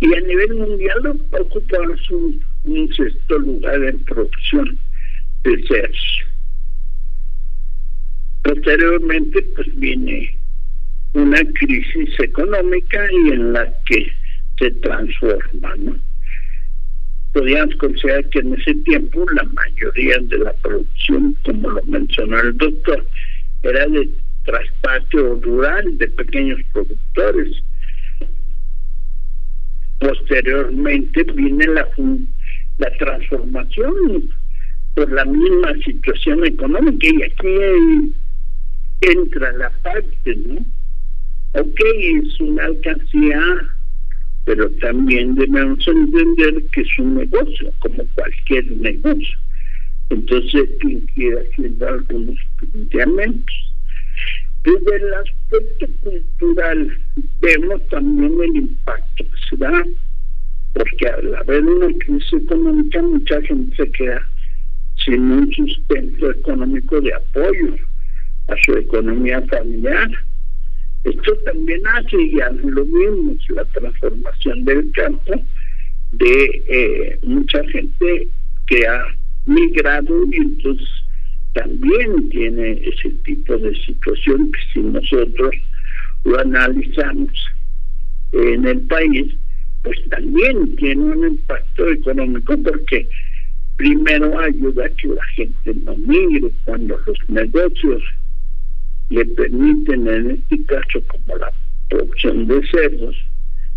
Y 0.00 0.14
a 0.14 0.20
nivel 0.20 0.54
mundial 0.54 1.20
ocupamos 1.32 2.10
un, 2.10 2.42
un 2.64 2.94
sexto 2.94 3.38
lugar 3.38 3.82
en 3.84 3.98
producción 4.00 4.78
de 5.44 5.62
cerdos. 5.66 6.22
Posteriormente, 8.42 9.42
pues 9.54 9.68
viene 9.76 10.34
una 11.12 11.40
crisis 11.54 12.18
económica 12.20 13.06
y 13.12 13.30
en 13.30 13.52
la 13.52 13.72
que 13.86 14.06
se 14.58 14.70
transforma, 14.72 15.74
¿no? 15.76 16.09
Podríamos 17.32 17.74
considerar 17.76 18.28
que 18.30 18.40
en 18.40 18.54
ese 18.54 18.74
tiempo 18.76 19.24
la 19.34 19.44
mayoría 19.44 20.18
de 20.18 20.38
la 20.38 20.52
producción, 20.54 21.36
como 21.44 21.70
lo 21.70 21.82
mencionó 21.84 22.40
el 22.40 22.56
doctor, 22.56 23.06
era 23.62 23.86
de 23.86 24.08
traspatio 24.44 25.36
rural 25.36 25.98
de 25.98 26.08
pequeños 26.08 26.60
productores. 26.72 27.62
Posteriormente 30.00 31.22
viene 31.34 31.66
la, 31.66 31.86
la 32.78 32.90
transformación 32.98 33.94
por 34.94 35.12
la 35.12 35.24
misma 35.24 35.74
situación 35.84 36.44
económica 36.44 37.06
y 37.06 37.22
aquí 37.22 38.14
entra 39.02 39.52
la 39.52 39.70
parte, 39.82 40.36
¿no? 40.36 40.64
Ok, 41.52 41.80
es 42.24 42.40
una 42.40 42.64
alcancía, 42.64 43.40
pero 44.44 44.70
también 44.80 45.34
debemos 45.34 45.86
entender 45.86 46.62
que 46.72 46.80
es 46.80 46.98
un 46.98 47.16
negocio, 47.16 47.72
como 47.80 48.04
cualquier 48.14 48.70
negocio. 48.72 49.38
Entonces, 50.10 50.68
quien 50.80 51.00
quiera 51.14 51.40
hacer 51.40 51.88
algunos 51.88 52.36
planteamientos. 52.58 53.72
Desde 54.64 54.96
el 54.96 55.14
aspecto 55.14 55.86
cultural, 56.02 56.98
vemos 57.40 57.88
también 57.88 58.34
el 58.42 58.56
impacto 58.56 59.24
que 59.24 59.30
se 59.48 59.56
da, 59.56 59.84
porque 60.74 61.08
al 61.08 61.34
haber 61.36 61.64
una 61.64 61.96
crisis 61.98 62.32
económica, 62.32 63.02
mucha 63.02 63.40
gente 63.42 63.76
se 63.76 63.90
queda 63.92 64.26
sin 65.04 65.30
un 65.30 65.52
sustento 65.52 66.30
económico 66.30 67.00
de 67.00 67.14
apoyo 67.14 67.74
a 68.48 68.56
su 68.64 68.76
economía 68.76 69.40
familiar. 69.42 70.10
Esto 71.04 71.34
también 71.46 71.86
hace, 71.86 72.30
ya 72.30 72.50
lo 72.50 72.84
vimos, 72.84 73.38
la 73.50 73.64
transformación 73.66 74.64
del 74.64 74.90
campo 74.92 75.32
de 76.12 76.62
eh, 76.66 77.18
mucha 77.22 77.62
gente 77.68 78.28
que 78.66 78.86
ha 78.86 79.02
migrado 79.46 80.24
y 80.30 80.36
entonces 80.36 80.88
también 81.54 82.28
tiene 82.30 82.72
ese 82.84 83.10
tipo 83.24 83.56
de 83.56 83.74
situación 83.84 84.52
que 84.52 84.58
si 84.72 84.80
nosotros 84.80 85.54
lo 86.24 86.38
analizamos 86.38 87.32
en 88.32 88.66
el 88.66 88.80
país, 88.82 89.34
pues 89.82 89.98
también 90.10 90.76
tiene 90.76 91.02
un 91.02 91.26
impacto 91.28 91.88
económico 91.88 92.56
porque 92.58 93.08
primero 93.76 94.38
ayuda 94.38 94.84
a 94.84 94.90
que 94.90 95.08
la 95.08 95.24
gente 95.34 95.74
no 95.84 95.96
migre 95.96 96.52
cuando 96.64 96.98
los 97.06 97.18
negocios 97.28 98.02
le 99.10 99.24
permiten, 99.26 100.08
en 100.08 100.30
este 100.30 100.64
caso 100.64 101.02
como 101.08 101.36
la 101.36 101.52
producción 101.88 102.46
de 102.46 102.66
cerdos, 102.68 103.16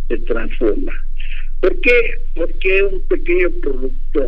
se 0.08 0.17
transforma. 0.19 0.93
¿Por 1.60 1.80
qué? 1.82 2.17
Porque 2.36 2.84
un 2.84 3.02
pequeño 3.08 3.50
productor 3.62 4.28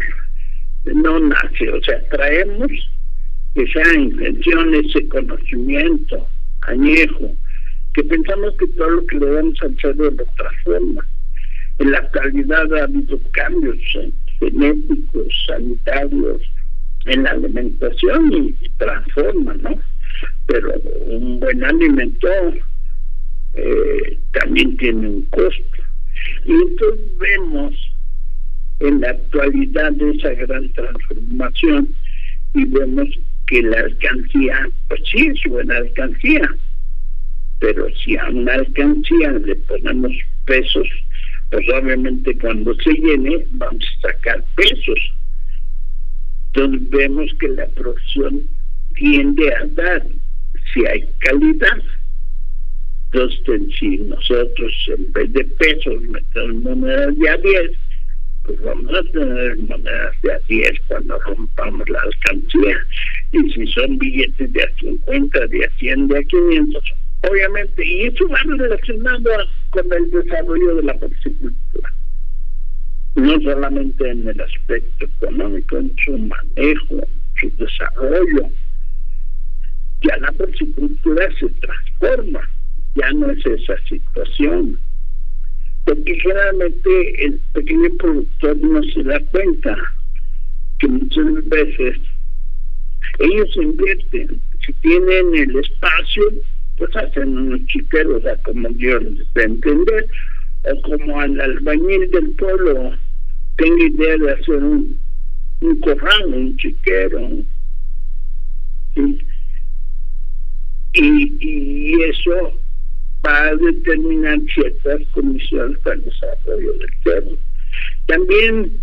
no 0.85 1.19
nace, 1.19 1.69
o 1.69 1.83
sea, 1.83 2.07
traemos 2.09 2.71
esa 3.55 3.97
intención, 3.97 4.73
ese 4.75 5.07
conocimiento 5.07 6.27
añejo, 6.61 7.33
que 7.93 8.03
pensamos 8.03 8.55
que 8.57 8.67
todo 8.67 8.89
lo 8.89 9.05
que 9.05 9.19
le 9.19 9.31
damos 9.31 9.61
al 9.61 9.77
cerdo 9.79 10.11
lo 10.11 10.25
transforma. 10.37 11.07
En 11.79 11.91
la 11.91 11.99
actualidad 11.99 12.73
ha 12.73 12.83
habido 12.83 13.19
cambios 13.31 13.77
genéticos, 14.39 15.45
sanitarios, 15.47 16.41
en 17.05 17.23
la 17.23 17.31
alimentación 17.31 18.33
y 18.33 18.69
transforma, 18.77 19.53
¿no? 19.55 19.79
Pero 20.47 20.73
un 21.07 21.39
buen 21.39 21.63
alimento 21.63 22.27
eh, 23.53 24.19
también 24.31 24.77
tiene 24.77 25.07
un 25.07 25.21
costo. 25.25 25.83
Y 26.45 26.51
entonces 26.51 27.17
vemos 27.17 27.73
en 28.79 29.01
la 29.01 29.11
actualidad 29.11 29.93
esa 30.01 30.33
gran 30.33 30.71
transformación 30.73 31.89
y 32.53 32.65
vemos 32.65 33.07
que 33.47 33.61
la 33.61 33.79
alcancía, 33.79 34.69
pues 34.87 35.01
sí 35.11 35.27
es 35.27 35.51
buena 35.51 35.77
alcancía, 35.77 36.55
pero 37.59 37.87
si 38.03 38.17
a 38.17 38.29
una 38.29 38.53
alcancía 38.53 39.31
le 39.31 39.55
ponemos 39.55 40.11
pesos, 40.45 40.87
pues 41.51 41.65
obviamente 41.69 42.37
cuando 42.39 42.73
se 42.75 42.93
llene 42.93 43.45
vamos 43.51 43.85
a 43.99 44.07
sacar 44.07 44.43
pesos. 44.55 44.99
Entonces 46.47 46.89
vemos 46.89 47.31
que 47.39 47.49
la 47.49 47.67
producción 47.67 48.47
tiende 48.95 49.53
a 49.53 49.65
dar 49.67 50.05
si 50.73 50.85
hay 50.85 51.07
calidad. 51.19 51.81
Entonces, 53.11 53.61
si 53.79 53.97
nosotros 53.97 54.73
en 54.87 55.11
vez 55.13 55.31
de 55.31 55.45
pesos 55.45 56.01
metemos 56.01 56.63
monedas 56.63 57.17
de 57.17 57.29
a 57.29 57.37
10, 57.37 57.71
pues 58.43 58.61
vamos 58.61 58.93
a 58.93 59.03
tener 59.11 59.57
monedas 59.57 60.21
de 60.21 60.33
a 60.33 60.39
10 60.49 60.71
cuando 60.87 61.19
rompamos 61.19 61.89
la 61.89 62.01
alcancía. 62.01 62.77
Y 63.31 63.49
si 63.53 63.67
son 63.67 63.97
billetes 63.97 64.51
de 64.51 64.63
a 64.63 64.75
50, 64.79 65.47
de 65.47 65.65
a 65.65 65.69
100, 65.79 66.07
de 66.09 66.17
a 66.17 66.23
500, 66.23 66.83
obviamente, 67.29 67.85
y 67.85 68.07
eso 68.07 68.27
va 68.27 68.39
relacionado 68.45 69.29
con 69.69 69.93
el 69.93 70.11
desarrollo 70.11 70.75
de 70.75 70.83
la 70.83 70.93
porcicultura. 70.95 71.93
No 73.15 73.39
solamente 73.41 74.09
en 74.09 74.27
el 74.27 74.41
aspecto 74.41 75.05
económico, 75.05 75.77
en 75.77 75.95
su 76.03 76.17
manejo, 76.17 76.95
en 76.95 77.07
su 77.39 77.49
desarrollo, 77.57 78.51
ya 80.07 80.17
la 80.17 80.31
porcicultura 80.33 81.29
se 81.39 81.49
transforma, 81.49 82.41
ya 82.95 83.11
no 83.13 83.31
es 83.31 83.45
esa 83.45 83.77
situación. 83.87 84.79
Porque 85.85 86.19
generalmente 86.19 87.25
el 87.25 87.39
pequeño 87.53 87.89
productor 87.97 88.57
no 88.57 88.81
se 88.83 89.03
da 89.03 89.19
cuenta 89.31 89.77
que 90.79 90.87
muchas 90.87 91.47
veces 91.47 91.97
ellos 93.19 93.55
invierten, 93.55 94.41
si 94.65 94.73
tienen 94.73 95.35
el 95.35 95.59
espacio, 95.59 96.23
pues 96.77 96.95
hacen 96.95 97.37
unos 97.37 97.65
chiqueros, 97.67 98.23
o 98.25 98.43
como 98.43 98.67
Dios 98.69 99.03
les 99.03 99.33
da 99.33 99.43
entender, 99.43 100.07
o 100.63 100.81
como 100.81 101.19
al 101.19 101.39
albañil 101.39 102.09
del 102.11 102.31
pueblo 102.31 102.93
tenga 103.57 103.83
idea 103.85 104.17
de 104.17 104.31
hacer 104.31 104.55
un, 104.55 104.99
un 105.61 105.79
corral, 105.79 106.25
un 106.27 106.57
chiquero, 106.57 107.29
¿sí? 108.95 109.19
Y, 110.95 111.37
y 111.39 112.03
eso 112.03 112.53
va 113.25 113.47
a 113.47 113.55
determinar 113.55 114.39
ciertas 114.53 115.01
condiciones 115.11 115.77
para 115.79 115.95
el 115.95 116.05
desarrollo 116.05 116.73
del 116.73 116.89
cerdo. 117.03 117.37
También 118.07 118.79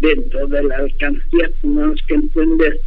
dentro 0.00 0.46
de 0.48 0.62
la 0.64 0.76
alcancía 0.76 1.50
tenemos 1.60 2.00
que 2.06 2.14
entender 2.14 2.80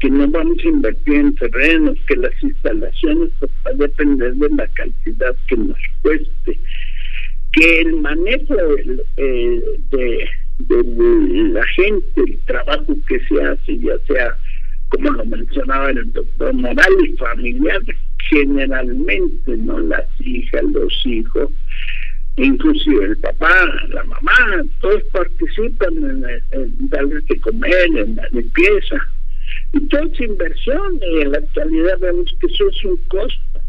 que 0.00 0.10
no 0.10 0.28
vamos 0.28 0.58
a 0.64 0.68
invertir 0.68 1.14
en 1.14 1.34
terrenos, 1.36 1.96
que 2.08 2.16
las 2.16 2.42
instalaciones 2.42 3.30
pues, 3.38 3.50
va 3.64 3.70
a 3.70 3.74
depender 3.74 4.34
de 4.34 4.48
la 4.50 4.66
cantidad 4.68 5.34
que 5.46 5.56
nos 5.56 5.78
cueste, 6.02 6.58
que 7.52 7.80
el 7.82 7.92
manejo 8.00 8.56
eh, 9.16 9.62
de, 9.90 10.28
de 10.58 11.48
la 11.52 11.64
gente, 11.66 12.20
el 12.26 12.38
trabajo 12.46 12.96
que 13.06 13.20
se 13.20 13.42
hace, 13.42 13.78
ya 13.78 13.96
sea 14.08 14.36
como 14.92 15.10
lo 15.10 15.24
mencionaba 15.24 15.90
el 15.90 16.12
doctor 16.12 16.52
moral 16.52 16.92
y 17.02 17.16
familiar, 17.16 17.80
generalmente, 18.28 19.56
¿no? 19.56 19.80
Las 19.80 20.04
hijas, 20.20 20.62
los 20.64 20.92
hijos, 21.06 21.50
inclusive 22.36 23.06
el 23.06 23.16
papá, 23.16 23.64
la 23.88 24.04
mamá, 24.04 24.64
todos 24.80 25.02
participan 25.04 25.94
en, 26.52 26.88
darles 26.90 27.26
de 27.26 27.40
comer, 27.40 27.86
en 27.96 28.16
la 28.16 28.28
limpieza. 28.32 28.96
Y 29.72 29.80
toda 29.88 30.04
esa 30.04 30.24
inversión, 30.24 31.00
y 31.00 31.22
en 31.22 31.32
la 31.32 31.38
actualidad 31.38 31.98
vemos 31.98 32.36
que 32.38 32.46
eso 32.46 32.68
es 32.68 32.84
un 32.84 32.96
costo. 33.08 33.60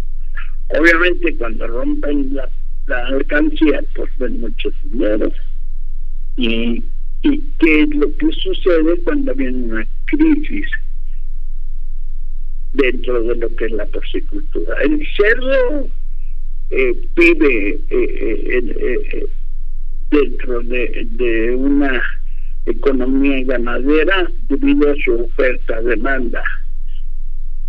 Obviamente 0.78 1.38
cuando 1.38 1.68
rompen 1.68 2.34
la, 2.34 2.50
la 2.88 3.08
alcancía, 3.08 3.82
pues 3.96 4.10
ven 4.18 4.42
mucho 4.42 4.70
dinero. 4.84 5.32
Y, 6.36 6.84
y 7.22 7.42
qué 7.60 7.84
es 7.84 7.96
lo 7.96 8.14
que 8.18 8.30
sucede 8.34 9.00
cuando 9.06 9.34
viene 9.36 9.72
una 9.72 9.88
crisis 10.06 10.68
dentro 12.74 13.22
de 13.24 13.36
lo 13.36 13.56
que 13.56 13.66
es 13.66 13.72
la 13.72 13.86
porcicultura. 13.86 14.76
El 14.82 15.06
cerdo 15.16 15.88
eh, 16.72 17.08
vive 17.16 17.80
eh, 17.90 19.28
dentro 20.10 20.62
de, 20.62 21.56
una 21.58 22.02
economía 22.66 23.44
ganadera 23.46 24.30
debido 24.48 24.92
a 24.92 24.96
su 25.04 25.14
oferta-demanda. 25.26 26.44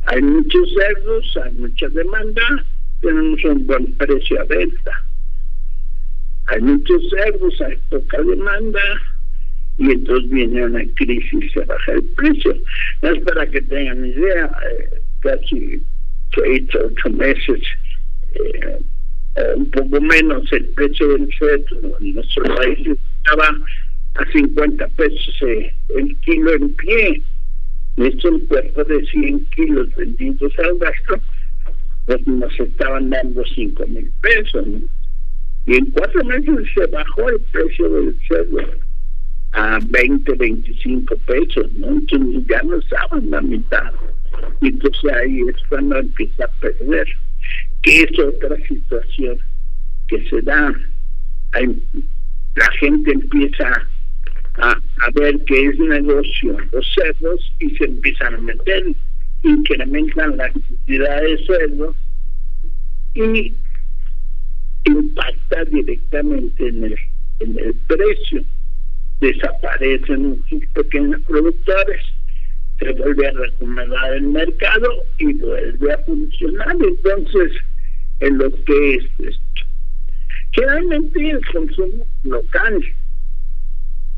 Hay 0.07 0.23
muchos 0.23 0.73
cerdos, 0.75 1.39
hay 1.43 1.53
mucha 1.53 1.89
demanda, 1.89 2.43
tenemos 3.01 3.45
un 3.45 3.67
buen 3.67 3.93
precio 3.95 4.41
a 4.41 4.45
venta. 4.45 5.05
Hay 6.47 6.61
muchos 6.61 7.03
cerdos, 7.11 7.61
hay 7.63 7.79
poca 7.89 8.23
demanda, 8.23 8.81
y 9.79 9.91
entonces 9.91 10.31
viene 10.31 10.65
una 10.65 10.85
crisis 10.95 11.53
se 11.53 11.65
baja 11.65 11.93
el 11.93 12.03
precio. 12.17 12.57
No 13.03 13.11
es 13.11 13.23
para 13.23 13.47
que 13.47 13.61
tengan 13.63 14.07
idea, 14.07 14.51
eh, 14.71 15.01
casi 15.21 15.83
seis, 16.35 16.69
ocho 16.75 17.11
meses, 17.11 17.61
eh, 18.35 18.79
un 19.57 19.71
poco 19.71 20.01
menos 20.01 20.53
el 20.53 20.67
precio 20.71 21.09
del 21.09 21.29
cerdo 21.39 21.99
en 22.01 22.15
nuestro 22.15 22.45
país 22.55 22.79
estaba 22.87 23.49
a 24.15 24.33
50 24.33 24.89
pesos 24.89 25.43
eh, 25.43 25.73
el 25.97 26.17
kilo 26.21 26.53
en 26.53 26.75
pie. 26.75 27.23
Esto 27.97 28.29
un 28.29 28.41
cuerpo 28.47 28.85
de 28.85 29.05
100 29.07 29.47
kilos 29.57 29.89
vendidos 29.97 30.53
al 30.59 30.79
gasto, 30.79 31.17
pues 32.07 32.27
nos 32.27 32.61
estaban 32.61 33.11
dando 33.11 33.45
5 33.45 33.87
mil 33.89 34.11
pesos. 34.21 34.67
Y 35.67 35.77
en 35.77 35.87
cuatro 35.93 36.23
meses 36.25 36.69
se 36.75 36.87
bajó 36.87 37.31
el 37.31 37.41
precio 37.53 37.89
del 37.89 38.17
cerdo 38.29 38.59
a 39.55 39.79
20, 39.89 40.35
25 40.35 41.17
pesos, 41.27 41.73
¿no? 41.75 41.89
Entonces 41.89 42.45
ya 42.49 42.63
no 42.65 42.77
estaban 42.77 43.31
la 43.31 43.41
mitad. 43.41 43.93
Entonces 44.61 45.13
ahí 45.13 45.41
es 45.49 45.57
cuando 45.69 45.97
empieza 45.97 46.45
a 46.45 46.61
perder. 46.61 47.09
Que 47.83 48.01
es 48.01 48.19
otra 48.19 48.57
situación 48.67 49.39
que 50.09 50.29
se 50.29 50.43
da. 50.43 50.75
la 52.57 52.71
gente 52.81 53.13
empieza 53.13 53.87
a, 54.57 54.71
a 54.71 55.11
ver 55.15 55.45
que 55.45 55.67
es 55.67 55.79
negocio 55.79 56.57
los 56.73 56.95
cerdos 56.95 57.53
y 57.61 57.71
se 57.77 57.85
empiezan 57.85 58.35
a 58.35 58.39
meter, 58.39 58.85
incrementan 59.43 60.37
la 60.37 60.51
cantidad 60.51 61.23
de 61.23 61.47
cerdos 61.47 61.97
y 63.15 63.55
impacta 64.85 65.65
directamente 65.67 66.69
en 66.69 66.85
el, 66.85 66.97
en 67.41 67.59
el 67.59 67.75
precio 67.87 68.45
desaparecen 69.21 70.31
muchos 70.31 70.69
pequeños 70.75 71.21
productores, 71.23 72.03
se 72.79 72.93
vuelve 72.93 73.27
a 73.29 73.33
recomendar 73.33 74.15
el 74.15 74.23
mercado 74.23 75.05
y 75.19 75.33
vuelve 75.35 75.93
a 75.93 75.99
funcionar. 75.99 76.77
Entonces, 76.81 77.53
en 78.21 78.39
lo 78.39 78.51
que 78.65 78.95
es 78.95 79.05
esto, 79.19 79.67
generalmente 80.53 81.31
el 81.31 81.47
consumo 81.47 82.07
local, 82.25 82.85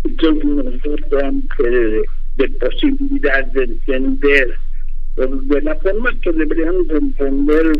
entonces 0.05 0.45
nosotros 0.45 1.33
de, 1.59 2.03
de 2.37 2.49
posibilidad 2.61 3.45
de 3.47 3.65
entender 3.65 4.57
de 5.17 5.63
la 5.63 5.75
forma 5.77 6.11
que 6.21 6.31
deberíamos 6.31 6.91
entender 6.91 7.73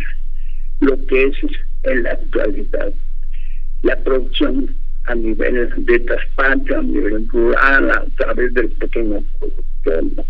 lo 0.81 1.07
que 1.07 1.25
es 1.25 1.37
en 1.83 2.03
la 2.03 2.13
actualidad 2.13 2.93
la 3.83 3.97
producción 4.03 4.75
a 5.07 5.15
nivel 5.15 5.85
de 5.85 6.01
traspaso, 6.01 6.79
a 6.79 6.83
nivel 6.83 7.29
rural, 7.29 7.91
a 7.91 8.05
través 8.17 8.53
del 8.55 8.69
pequeño 8.71 9.23
productor. 9.39 10.25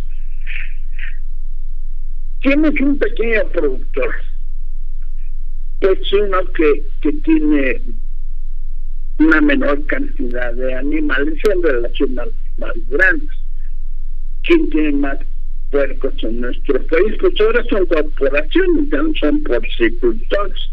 Tienes 2.42 2.80
un 2.80 2.98
pequeño 2.98 3.48
productor, 3.48 4.14
es 5.80 6.12
uno 6.12 6.38
que, 6.52 6.82
que 7.00 7.12
tiene 7.12 7.80
una 9.18 9.40
menor 9.40 9.84
cantidad 9.86 10.52
de 10.52 10.74
animales 10.74 11.38
en 11.50 11.62
relación 11.62 12.18
a 12.18 12.26
los 12.26 12.34
más 12.58 12.74
grandes. 12.88 13.30
¿Quién 14.42 14.68
tiene 14.70 14.92
más 14.92 15.18
puercos 15.70 16.12
en 16.22 16.42
nuestro 16.42 16.86
país? 16.86 17.14
Pues 17.20 17.40
ahora 17.40 17.64
son 17.64 17.86
corporaciones, 17.86 18.88
no 18.88 19.12
son 19.18 19.42
porcicultores 19.42 20.70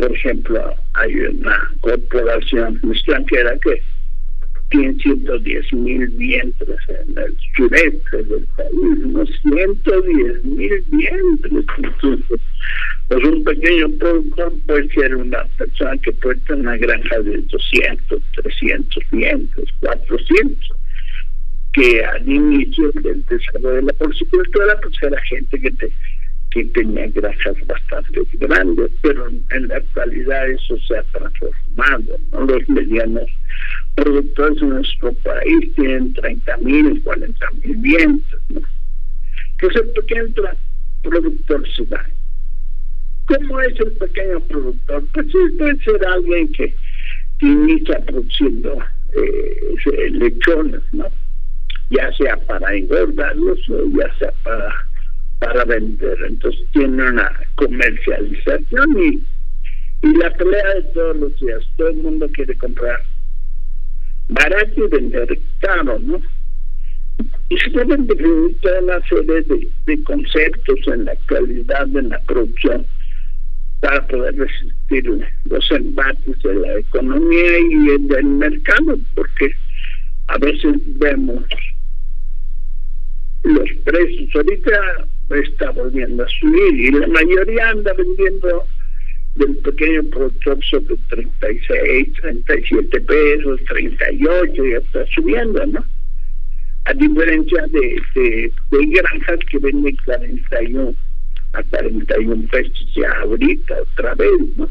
por 0.00 0.16
ejemplo, 0.16 0.74
hay 0.94 1.14
una 1.14 1.60
corporación 1.82 2.80
extranjera 2.90 3.56
que 3.58 3.82
tiene 4.70 4.94
110 4.94 5.72
mil 5.74 6.08
vientres 6.08 6.78
en 6.88 7.18
el 7.18 7.36
sureste 7.54 8.24
del 8.24 8.46
país, 8.56 9.04
unos 9.04 9.28
110 9.42 10.44
mil 10.44 10.84
vientres. 10.90 11.64
Entonces, 11.76 12.40
pues 13.08 13.24
un 13.24 13.44
pequeño 13.44 13.90
productor 13.98 14.52
puede 14.66 14.88
ser 14.88 15.16
una 15.16 15.44
persona 15.58 15.98
que 15.98 16.12
puede 16.12 16.40
una 16.54 16.76
granja 16.78 17.18
de 17.20 17.42
200, 17.42 18.22
300 18.36 19.04
vientres, 19.10 19.66
400 19.80 20.70
que 21.72 22.04
al 22.04 22.28
inicio 22.28 22.90
del 22.92 23.24
desarrollo 23.26 23.76
de 23.76 23.82
la 23.82 23.92
porcicultura 23.92 24.76
pues 24.82 24.94
era 25.02 25.20
gente 25.22 25.60
que 25.60 25.70
te 25.70 25.92
que 26.50 26.64
tenía 26.66 27.06
granjas 27.08 27.56
bastante 27.66 28.20
grandes, 28.34 28.90
pero 29.02 29.28
en 29.28 29.68
la 29.68 29.76
actualidad 29.76 30.50
eso 30.50 30.76
se 30.86 30.96
ha 30.96 31.02
transformado. 31.04 32.16
¿no? 32.32 32.40
Los 32.40 32.68
medianos 32.68 33.30
productores 33.94 34.60
en 34.62 34.70
nuestro 34.70 35.12
país 35.14 35.74
tienen 35.76 36.12
30 36.14 36.56
mil, 36.58 37.02
40 37.02 37.46
mil 37.62 37.76
vientos. 37.76 38.40
¿no? 38.48 38.60
¿Qué 39.58 39.66
es 39.66 39.76
el 39.76 39.88
pequeño 39.90 40.26
productor 41.02 41.68
ciudad? 41.68 42.06
¿Cómo 43.26 43.60
es 43.60 43.78
el 43.78 43.92
pequeño 43.92 44.40
productor? 44.40 45.04
Pues 45.12 45.26
puede 45.56 45.78
ser 45.84 46.06
alguien 46.06 46.52
que, 46.52 46.74
inicia 47.42 47.98
produciendo 48.04 48.76
eh, 49.14 50.10
lechones, 50.10 50.82
¿no? 50.92 51.06
ya 51.90 52.12
sea 52.12 52.36
para 52.46 52.74
engordarlos 52.74 53.58
o 53.68 53.84
ya 53.96 54.14
sea 54.18 54.32
para 55.50 55.64
vender. 55.64 56.16
Entonces 56.26 56.64
tiene 56.72 57.10
una 57.10 57.32
comercialización 57.56 59.02
y, 59.02 60.06
y 60.06 60.16
la 60.16 60.32
pelea 60.34 60.74
de 60.74 60.82
todos 60.94 61.16
los 61.16 61.40
días. 61.40 61.62
Todo 61.76 61.88
el 61.88 61.96
mundo 61.96 62.28
quiere 62.32 62.56
comprar 62.56 63.02
barato 64.28 64.84
y 64.84 64.88
vender 64.88 65.38
caro, 65.58 65.98
¿no? 65.98 66.22
Y 67.48 67.58
se 67.58 67.70
deben 67.70 68.06
definir 68.06 68.56
toda 68.60 68.80
una 68.80 69.00
serie 69.08 69.42
de, 69.42 69.68
de 69.86 70.04
conceptos 70.04 70.78
en 70.86 71.04
la 71.04 71.12
actualidad 71.12 71.86
de 71.88 72.02
la 72.02 72.20
producción 72.20 72.86
para 73.80 74.06
poder 74.06 74.36
resistir 74.36 75.28
los 75.46 75.70
embates 75.72 76.38
de 76.42 76.54
la 76.54 76.78
economía 76.78 77.58
y 77.58 77.98
del 78.06 78.24
mercado, 78.24 78.96
porque 79.16 79.52
a 80.28 80.38
veces 80.38 80.76
vemos 80.98 81.44
los 83.42 83.70
precios. 83.84 84.30
Ahorita 84.36 85.08
está 85.36 85.70
volviendo 85.70 86.24
a 86.24 86.28
subir 86.28 86.74
y 86.80 86.90
la 86.90 87.06
mayoría 87.06 87.70
anda 87.70 87.92
vendiendo 87.94 88.64
del 89.36 89.56
pequeño 89.58 90.02
productor 90.10 90.58
sobre 90.64 90.96
36, 91.08 92.12
37 92.20 93.00
pesos, 93.00 93.60
38, 93.68 94.64
ya 94.64 94.78
está 94.78 95.06
subiendo, 95.14 95.64
¿no? 95.66 95.84
A 96.86 96.94
diferencia 96.94 97.64
de, 97.68 98.02
de, 98.70 98.86
granjas 98.86 99.38
que 99.50 99.58
venden 99.58 99.96
41 100.04 100.94
a 101.52 101.62
41 101.62 102.48
pesos 102.50 102.92
ya 102.94 103.10
ahorita 103.22 103.82
otra 103.82 104.14
vez, 104.14 104.56
¿no? 104.56 104.68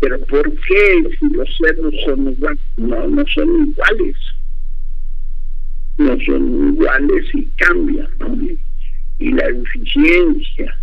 Pero 0.00 0.18
¿por 0.20 0.50
qué 0.50 1.16
si 1.18 1.28
los 1.34 1.48
cerdos 1.58 1.94
son 2.06 2.32
iguales? 2.32 2.60
No, 2.78 3.06
no 3.06 3.24
son 3.26 3.68
iguales. 3.68 4.16
No 5.98 6.18
son 6.20 6.74
iguales 6.74 7.24
y 7.34 7.44
cambian, 7.56 8.08
¿no? 8.18 8.69
Y 9.20 9.32
la 9.32 9.44
eficiencia 9.48 10.76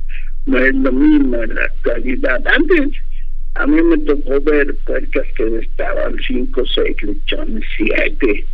no 0.46 0.58
es 0.60 0.74
lo 0.76 0.92
mismo 0.92 1.44
en 1.44 1.56
la 1.56 1.66
actualidad. 1.66 2.48
Antes 2.48 2.92
a 3.56 3.66
mí 3.66 3.82
me 3.82 3.98
tocó 3.98 4.40
ver 4.42 4.74
puercas 4.86 5.26
que 5.36 5.58
estaban 5.58 6.16
5, 6.26 6.64
6 6.66 7.04
lechones, 7.04 7.64
7 7.78 8.46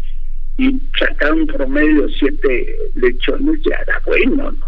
y 0.58 0.80
sacar 0.98 1.34
un 1.34 1.46
promedio 1.48 2.08
7 2.08 2.78
lechones 2.96 3.60
ya 3.64 3.76
era 3.76 4.02
bueno, 4.06 4.52
¿no? 4.52 4.68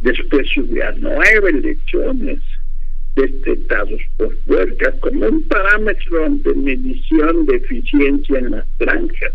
Después 0.00 0.48
subía 0.54 0.94
9 0.98 1.52
lechones 1.52 2.40
destetados 3.14 4.00
por 4.16 4.36
puercas 4.38 4.94
como 5.00 5.26
un 5.26 5.42
parámetro 5.44 6.28
de 6.30 6.54
medición 6.54 7.46
de 7.46 7.56
eficiencia 7.56 8.38
en 8.38 8.50
las 8.50 8.66
granjas. 8.78 9.32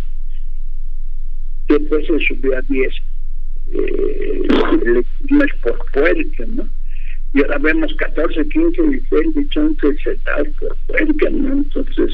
Después 1.67 2.05
se 2.07 2.19
subió 2.19 2.57
a 2.57 2.61
10 2.61 2.93
eh, 3.73 4.43
por 5.61 5.77
puerca, 5.91 6.45
¿no? 6.47 6.67
Y 7.33 7.41
ahora 7.41 7.57
vemos 7.57 7.93
14, 7.95 8.47
15, 8.47 8.81
16, 8.81 9.35
18 9.35 9.87
setados 10.03 10.47
por 10.59 10.75
puerca, 10.87 11.29
¿no? 11.31 11.53
Entonces 11.53 12.13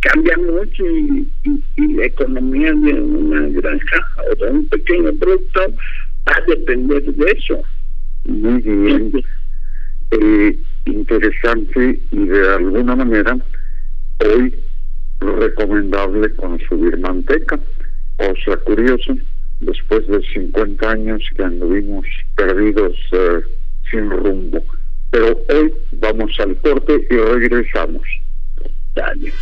cambia 0.00 0.36
mucho 0.36 0.84
y, 0.84 1.28
y, 1.76 1.94
la 1.94 2.06
economía 2.06 2.72
de 2.72 2.92
una 2.92 3.48
granja 3.48 4.06
o 4.30 4.34
de 4.44 4.50
un 4.50 4.68
pequeño 4.68 5.12
producto 5.14 5.60
va 6.28 6.36
a 6.36 6.44
depender 6.46 7.02
de 7.02 7.30
eso. 7.30 7.62
Muy 8.24 8.60
bien. 8.60 9.12
Eh, 10.10 10.58
interesante 10.86 12.00
y 12.10 12.26
de 12.26 12.54
alguna 12.54 12.96
manera 12.96 13.36
hoy 14.24 14.54
recomendable 15.20 16.34
consumir 16.34 16.98
manteca. 16.98 17.58
O 18.18 18.34
sea, 18.44 18.56
curioso, 18.58 19.16
después 19.60 20.06
de 20.06 20.22
50 20.22 20.90
años 20.90 21.22
que 21.36 21.42
anduvimos 21.42 22.06
perdidos 22.36 22.96
eh, 23.12 23.40
sin 23.90 24.10
rumbo. 24.10 24.64
Pero 25.10 25.38
hoy 25.48 25.72
vamos 25.92 26.32
al 26.40 26.56
corte 26.56 27.06
y 27.08 27.16
regresamos. 27.16 28.02
Dale. 28.94 29.32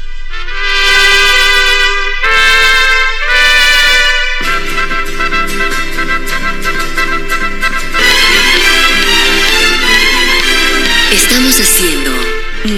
Estamos 11.12 11.60
haciendo 11.60 12.10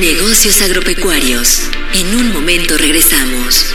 negocios 0.00 0.62
agropecuarios. 0.62 1.70
En 1.92 2.14
un 2.16 2.32
momento 2.32 2.76
regresamos. 2.76 3.74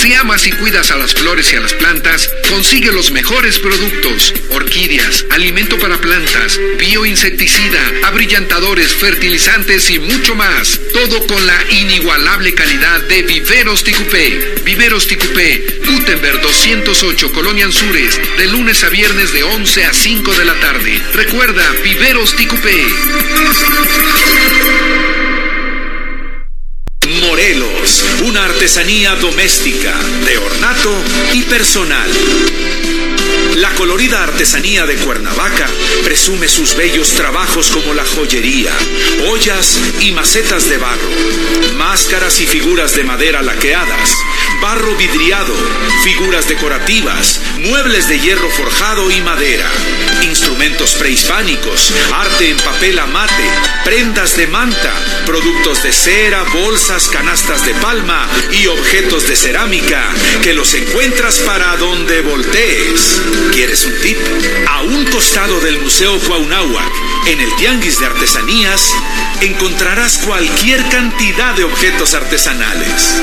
si 0.00 0.14
amas 0.14 0.46
y 0.46 0.52
cuidas 0.52 0.90
a 0.92 0.96
las 0.96 1.12
flores 1.12 1.52
y 1.52 1.56
a 1.56 1.60
las 1.60 1.74
plantas, 1.74 2.30
consigue 2.48 2.90
los 2.90 3.10
mejores 3.10 3.58
productos, 3.58 4.32
orquídeas, 4.48 5.26
alimento 5.28 5.78
para 5.78 6.00
plantas, 6.00 6.58
bioinsecticida, 6.78 7.92
abrillantadores, 8.04 8.94
fertilizantes 8.94 9.90
y 9.90 9.98
mucho 9.98 10.34
más. 10.34 10.80
Todo 10.94 11.26
con 11.26 11.46
la 11.46 11.62
inigualable 11.68 12.54
calidad 12.54 13.02
de 13.02 13.24
Viveros 13.24 13.84
Ticupé. 13.84 14.62
Viveros 14.64 15.06
Ticupé, 15.06 15.80
Gutenberg 15.84 16.40
208, 16.40 17.32
Colonia 17.32 17.66
Anzures, 17.66 18.18
de 18.38 18.46
lunes 18.46 18.82
a 18.84 18.88
viernes 18.88 19.34
de 19.34 19.42
11 19.42 19.84
a 19.84 19.92
5 19.92 20.32
de 20.32 20.44
la 20.46 20.54
tarde. 20.60 20.98
Recuerda, 21.12 21.70
Viveros 21.84 22.34
Ticupé. 22.36 22.86
Una 28.26 28.44
artesanía 28.44 29.14
doméstica, 29.14 29.98
de 30.26 30.36
ornato 30.36 30.94
y 31.32 31.40
personal. 31.44 32.10
La 33.56 33.70
colorida 33.76 34.22
artesanía 34.22 34.84
de 34.84 34.96
Cuernavaca 34.96 35.66
presume 36.04 36.48
sus 36.48 36.76
bellos 36.76 37.14
trabajos 37.14 37.70
como 37.70 37.94
la 37.94 38.04
joyería, 38.04 38.72
ollas 39.30 39.80
y 40.00 40.12
macetas 40.12 40.68
de 40.68 40.76
barro, 40.76 41.10
máscaras 41.78 42.42
y 42.42 42.46
figuras 42.46 42.94
de 42.94 43.04
madera 43.04 43.40
laqueadas, 43.40 44.14
barro 44.60 44.94
vidriado, 44.96 45.54
figuras 46.04 46.48
decorativas, 46.48 47.40
muebles 47.58 48.08
de 48.08 48.20
hierro 48.20 48.50
forjado 48.50 49.10
y 49.10 49.20
madera, 49.22 49.68
instrumentos 50.22 50.94
prehispánicos, 50.94 51.92
arte 52.12 52.50
en 52.50 52.56
papel 52.58 52.98
amate, 52.98 53.44
prendas 53.84 54.36
de 54.36 54.46
manta, 54.46 54.92
productos 55.24 55.82
de 55.82 55.92
cera, 55.92 56.42
bolsas, 56.52 57.08
canastas 57.08 57.64
de 57.64 57.74
palma 57.74 58.28
y 58.52 58.66
objetos 58.66 59.26
de 59.28 59.36
cerámica 59.36 60.08
que 60.42 60.54
los 60.54 60.74
encuentras 60.74 61.38
para 61.38 61.76
donde 61.76 62.20
voltees. 62.20 63.20
¿Quieres 63.52 63.84
un 63.84 63.98
tip? 64.00 64.18
A 64.68 64.82
un 64.82 65.04
costado 65.06 65.60
del 65.60 65.78
Museo 65.80 66.18
Cuauhnáhuac, 66.20 66.92
en 67.26 67.40
el 67.40 67.54
Tianguis 67.56 67.98
de 67.98 68.06
Artesanías, 68.06 68.92
encontrarás 69.40 70.18
cualquier 70.18 70.86
cantidad 70.88 71.54
de 71.54 71.64
objetos 71.64 72.12
artesanales. 72.14 73.22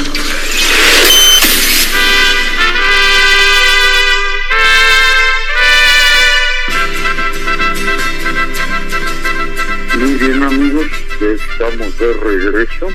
estamos 11.61 11.99
de 11.99 12.13
regreso 12.13 12.87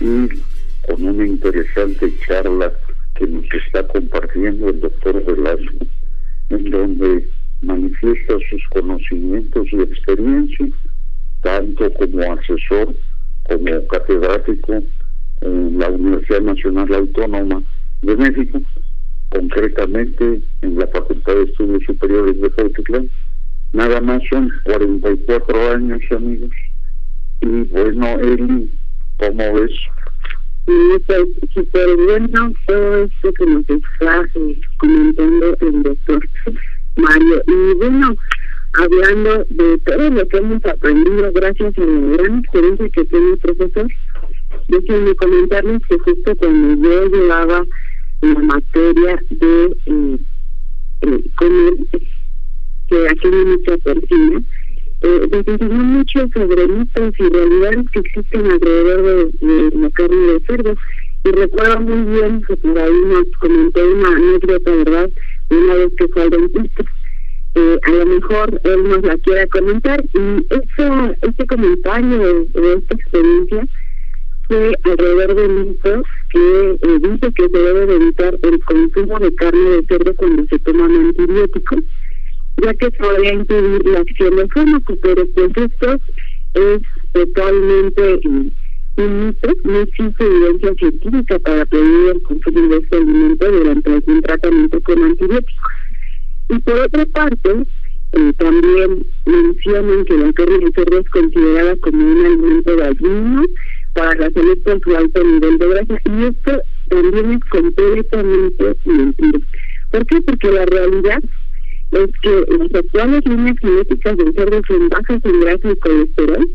y 0.00 0.28
con 0.84 1.04
una 1.06 1.24
interesante 1.24 2.12
charla 2.26 2.72
que 3.14 3.26
nos 3.28 3.44
está 3.54 3.86
compartiendo 3.86 4.68
el 4.68 4.80
doctor 4.80 5.24
Velasco, 5.24 5.86
en 6.50 6.70
donde 6.70 7.28
manifiesta 7.60 8.34
sus 8.50 8.62
conocimientos 8.70 9.68
y 9.70 9.80
experiencia, 9.80 10.66
tanto 11.42 11.92
como 11.94 12.32
asesor 12.32 12.96
como 13.44 13.86
catedrático 13.86 14.82
en 15.42 15.78
la 15.78 15.88
Universidad 15.88 16.40
Nacional 16.40 16.92
Autónoma 16.92 17.62
de 18.02 18.16
México, 18.16 18.60
concretamente 19.28 20.42
en 20.62 20.78
la 20.80 20.88
Facultad 20.88 21.34
de 21.34 21.44
Estudios 21.44 21.84
Superiores 21.86 22.40
de 22.40 22.50
Portugal. 22.50 23.08
Nada 23.72 24.00
más 24.00 24.20
son 24.28 24.50
44 24.64 25.70
años, 25.70 26.00
amigos. 26.10 26.50
Y 27.42 27.62
bueno, 27.64 28.06
Eli, 28.20 28.70
¿cómo 29.18 29.54
ves? 29.54 29.72
Sí, 30.64 30.72
pues 31.06 31.26
súper 31.52 31.96
bueno 31.96 32.52
todo 32.68 33.04
esto 33.04 33.32
que 33.32 33.46
nos 33.46 33.68
está 33.68 34.28
eh, 34.36 34.60
comentando 34.78 35.56
el 35.60 35.82
doctor 35.82 36.28
Mario. 36.96 37.42
Y 37.48 37.74
bueno, 37.78 38.14
hablando 38.74 39.44
de 39.50 39.78
todo 39.78 40.10
lo 40.10 40.28
que 40.28 40.36
hemos 40.36 40.64
aprendido 40.64 41.32
gracias 41.32 41.76
a 41.76 41.80
la 41.80 42.16
gran 42.16 42.38
experiencia 42.38 42.88
que 42.90 43.04
tiene 43.06 43.30
el 43.32 43.38
profesor, 43.38 43.88
déjenme 44.68 45.14
comentarles 45.16 45.82
que 45.88 45.98
justo 45.98 46.36
cuando 46.36 46.88
yo 46.88 47.06
llevaba 47.08 47.64
la 48.20 48.38
materia 48.38 49.20
de 49.30 49.76
eh, 49.86 50.18
eh, 51.00 51.24
comer, 51.34 51.74
que 52.88 53.08
aquí 53.08 53.26
mucha 53.26 53.76
porcina, 53.78 54.42
eh, 55.02 55.28
enseñó 55.32 55.82
mucho 55.82 56.28
sobre 56.32 56.68
mitos 56.68 57.14
y 57.18 57.28
realidades 57.28 57.90
que 57.92 58.00
existen 58.00 58.50
alrededor 58.50 59.32
de, 59.40 59.70
la 59.74 59.90
carne 59.90 60.32
de 60.32 60.40
cerdo. 60.46 60.74
Y 61.24 61.30
recuerdo 61.30 61.80
muy 61.80 62.14
bien 62.14 62.42
que 62.46 62.56
por 62.56 62.78
ahí 62.78 63.00
nos 63.06 63.26
comentó 63.38 63.80
una 63.92 64.08
anécdota, 64.08 64.70
¿verdad? 64.70 65.10
Una 65.50 65.74
vez 65.74 65.92
que 65.96 66.08
fue 66.08 66.22
al 66.22 66.30
dentista. 66.30 66.84
Eh, 67.54 67.78
a 67.82 67.90
lo 67.90 68.06
mejor 68.06 68.60
él 68.64 68.88
nos 68.88 69.02
la 69.02 69.18
quiera 69.18 69.46
comentar 69.48 70.02
y 70.14 70.46
eso, 70.48 71.14
este 71.20 71.46
comentario 71.46 72.46
de, 72.54 72.74
esta 72.78 72.94
experiencia 72.94 73.66
fue 74.48 74.72
alrededor 74.84 75.34
del 75.34 75.50
mito 75.66 76.02
que 76.30 76.78
eh, 76.80 76.98
dice 77.02 77.30
que 77.34 77.48
se 77.50 77.58
debe 77.58 77.94
evitar 77.94 78.38
el 78.42 78.58
consumo 78.64 79.18
de 79.18 79.34
carne 79.34 79.68
de 79.68 79.84
cerdo 79.86 80.14
cuando 80.14 80.46
se 80.46 80.58
toman 80.60 80.96
antibióticos 80.96 81.80
ya 82.62 82.74
que 82.74 82.90
podría 82.92 83.34
impedir 83.34 83.84
la 83.86 84.00
acción 84.00 84.36
del 84.36 84.48
fármaco, 84.52 84.96
pero 85.02 85.26
pues 85.34 85.50
esto 85.56 85.98
es 86.54 86.82
totalmente 87.12 88.20
un 88.96 89.26
mito, 89.26 89.48
no 89.64 89.80
existe 89.80 90.24
evidencia 90.24 90.74
científica 90.74 91.38
para 91.38 91.64
prevenir 91.66 92.10
el 92.10 92.22
consumo 92.22 92.68
de 92.68 92.76
este 92.78 92.96
alimento 92.96 93.50
durante 93.50 93.92
algún 93.92 94.22
tratamiento 94.22 94.80
con 94.82 95.02
antibióticos. 95.02 95.72
Y 96.50 96.58
por 96.58 96.78
otra 96.80 97.06
parte, 97.06 97.50
eh, 98.12 98.32
también 98.36 99.06
mencionan 99.24 100.04
que 100.04 100.18
la 100.18 100.32
carne 100.34 100.58
de 100.58 100.72
cerdo 100.74 100.98
es 100.98 101.08
considerada 101.08 101.76
como 101.76 102.04
un 102.04 102.26
alimento 102.26 102.76
dañino 102.76 103.44
para 103.94 104.14
la 104.14 104.30
salud 104.30 104.58
por 104.62 104.80
su 104.82 104.96
alto 104.96 105.24
nivel 105.24 105.58
de 105.58 105.68
grasa, 105.68 106.00
y 106.04 106.24
esto 106.24 106.62
también 106.88 107.32
es 107.32 107.44
completamente 107.50 108.76
mentira. 108.84 109.38
¿Por 109.90 110.06
qué? 110.06 110.20
Porque 110.20 110.50
la 110.50 110.66
realidad 110.66 111.22
es 111.92 112.10
que 112.22 112.44
las 112.58 112.74
actuales 112.74 113.24
líneas 113.26 113.56
genéticas 113.60 114.16
del 114.16 114.34
cerdo 114.34 114.60
son 114.66 114.88
bajas 114.88 115.20
en 115.24 115.40
grasa 115.40 115.70
y 115.70 115.76
colesterol 115.76 116.48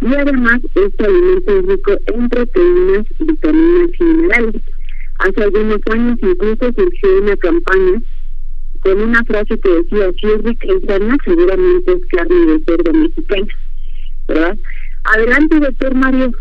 y 0.00 0.14
además 0.14 0.60
este 0.74 1.04
alimento 1.04 1.58
es 1.58 1.66
rico 1.66 1.98
en 2.06 2.28
proteínas, 2.28 3.06
vitaminas 3.18 3.90
y 3.98 4.04
minerales. 4.04 4.62
Hace 5.18 5.42
algunos 5.42 5.80
años 5.90 6.18
incluso 6.22 6.72
surgió 6.72 7.22
una 7.22 7.36
campaña 7.36 8.00
con 8.80 9.02
una 9.02 9.24
frase 9.24 9.58
que 9.58 9.68
decía, 9.68 10.12
si 10.20 10.26
es 10.26 10.42
rica 10.44 10.68
en 10.68 10.80
carne, 10.82 11.16
seguramente 11.24 11.92
es 11.92 12.06
carne 12.10 12.46
de 12.46 12.64
cerdo 12.64 12.92
mexicana. 12.92 13.46
¿Verdad? 14.28 14.58
Adelante, 15.04 15.60
doctor 15.60 15.94
Mario. 15.94 16.32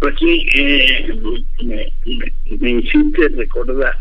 Pues 0.00 0.14
sí, 0.18 0.46
eh, 0.54 1.20
me, 1.62 1.92
me, 2.58 2.70
hiciste 2.70 3.28
recordar. 3.28 3.96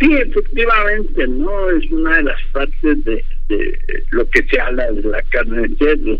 Sí, 0.00 0.12
efectivamente, 0.12 1.26
¿no? 1.28 1.70
Es 1.70 1.90
una 1.90 2.16
de 2.16 2.22
las 2.24 2.42
partes 2.52 3.04
de, 3.04 3.24
de 3.48 3.78
lo 4.10 4.28
que 4.30 4.42
se 4.48 4.60
habla 4.60 4.90
de 4.90 5.02
la 5.02 5.22
carne 5.30 5.68
de 5.68 5.76
cerdo. 5.76 6.18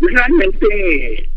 Realmente, 0.00 1.28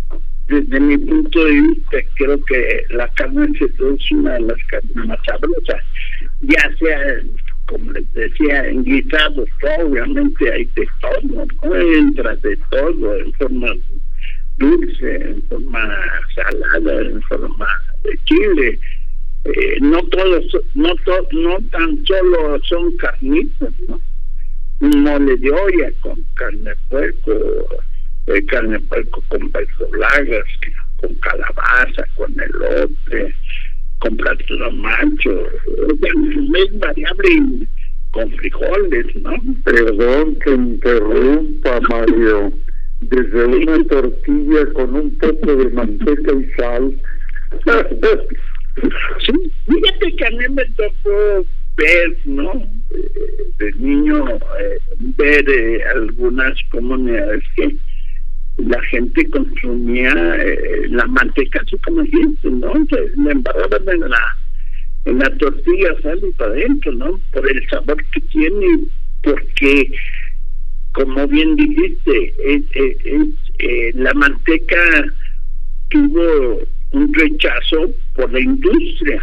desde 0.48 0.80
mi 0.80 0.98
punto 0.98 1.46
de 1.46 1.52
vista, 1.52 1.98
creo 2.16 2.44
que 2.46 2.84
la 2.90 3.08
carne 3.14 3.48
de 3.48 3.58
cerdo 3.58 3.94
es 3.94 4.12
una 4.12 4.34
de 4.34 4.42
las 4.42 4.64
carnes 4.66 4.96
más 4.96 5.20
sabrosas. 5.26 5.84
Ya 6.42 6.72
sea, 6.78 7.22
como 7.68 7.92
les 7.92 8.14
decía, 8.14 8.68
en 8.68 8.84
guisados, 8.84 9.50
obviamente 9.80 10.52
hay 10.52 10.66
de 10.76 10.88
todo, 11.00 11.46
¿no? 11.64 11.76
Entra 11.76 12.36
de 12.38 12.58
todo, 12.70 13.18
en 13.18 13.34
forma 13.34 13.74
dulce, 14.58 15.16
en 15.16 15.44
forma 15.44 16.00
salada, 16.36 17.02
en 17.02 17.22
forma 17.24 17.68
de 18.04 18.20
chile. 18.26 18.80
Eh, 19.48 19.78
no 19.82 20.04
todos, 20.04 20.46
no 20.74 20.96
to, 21.06 21.28
no 21.32 21.58
tan 21.72 22.06
solo 22.06 22.60
son 22.64 22.96
carnitas, 22.98 23.74
¿no? 23.88 24.00
Mole 24.80 25.38
de 25.38 25.52
olla 25.52 25.92
con 26.02 26.24
carne 26.36 26.70
de 26.70 26.76
puerco, 26.90 27.32
eh, 28.28 28.46
carne 28.46 28.74
de 28.74 28.80
puerco 28.82 29.24
con 29.30 29.52
verdolagas, 29.52 30.46
con 30.98 31.14
calabaza, 31.16 32.06
con 32.16 32.36
elote, 32.40 33.34
con 34.00 34.18
plátano 34.18 34.72
macho, 34.72 35.48
es 36.02 36.80
variable 36.80 37.68
con 38.12 38.32
frijoles, 38.32 39.16
¿no? 39.16 39.34
Perdón 39.64 40.36
que 40.40 40.52
interrumpa, 40.52 41.80
Mario 41.90 42.54
desde 43.02 43.46
una 43.46 43.84
tortilla 43.86 44.74
con 44.74 44.96
un 44.96 45.18
poco 45.18 45.56
de 45.56 45.70
manteca 45.70 46.34
y 46.34 46.52
sal. 46.58 47.02
sí, 49.26 49.34
fíjate 49.66 50.16
que 50.16 50.26
a 50.26 50.30
mí 50.32 50.46
me 50.50 50.66
tocó 50.76 51.46
ver, 51.78 52.18
¿no? 52.26 52.54
Eh, 52.90 53.52
de 53.60 53.72
niño, 53.74 54.28
eh, 54.60 54.80
ver 55.18 55.50
eh, 55.50 55.84
algunas 55.96 56.54
comunidades 56.72 57.44
que 57.56 57.76
la 58.58 58.82
gente 58.84 59.30
consumía 59.30 60.16
la 60.90 61.06
manteca 61.06 61.62
así 61.62 61.78
como 61.78 62.02
dijiste, 62.02 62.50
¿no? 62.50 62.74
Se 62.90 63.12
la 63.16 63.32
embarraban 63.32 63.88
en 63.88 64.00
la, 64.10 64.38
en 65.06 65.20
la 65.20 65.30
tortilla, 65.38 65.94
sal 66.02 66.20
y 66.24 66.32
para 66.32 66.52
adentro, 66.52 66.92
¿no? 66.94 67.20
Por 67.32 67.50
el 67.50 67.70
sabor 67.70 68.04
que 68.12 68.22
tiene, 68.22 68.80
porque 69.22 69.92
como 70.94 71.28
bien 71.28 71.56
dijiste, 71.56 72.34
es, 72.40 73.94
la 73.94 74.12
manteca 74.16 75.06
tuvo 75.90 76.64
un 76.94 77.14
rechazo 77.14 77.92
por 78.18 78.34
la 78.34 78.40
industria, 78.40 79.22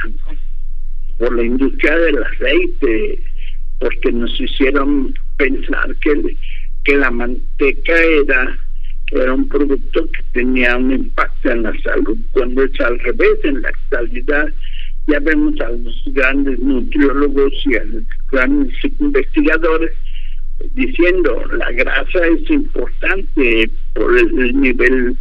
por 1.19 1.37
la 1.37 1.43
industria 1.43 1.99
del 1.99 2.23
aceite, 2.23 3.19
porque 3.81 4.13
nos 4.13 4.41
hicieron 4.41 5.13
pensar 5.37 5.95
que, 5.97 6.37
que 6.85 6.97
la 6.97 7.11
manteca 7.11 7.93
era, 8.23 8.57
era 9.09 9.35
un 9.35 9.49
producto 9.49 10.07
que 10.07 10.23
tenía 10.33 10.77
un 10.77 10.93
impacto 10.93 11.51
en 11.51 11.65
la 11.65 11.73
salud, 11.83 12.17
cuando 12.33 12.63
es 12.63 12.81
al 12.81 12.99
revés, 13.01 13.39
en 13.43 13.63
la 13.63 13.69
actualidad 13.69 14.49
ya 15.07 15.19
vemos 15.21 15.61
a 15.61 15.69
los 15.71 16.03
grandes 16.07 16.59
nutriólogos 16.61 17.53
y 17.67 17.77
a 17.77 17.85
los 17.85 18.05
grandes 18.31 18.75
investigadores 18.99 19.93
diciendo 20.73 21.43
la 21.59 21.71
grasa 21.73 22.27
es 22.27 22.49
importante 22.49 23.71
por 23.93 24.17
el 24.17 24.59
nivel 24.59 25.17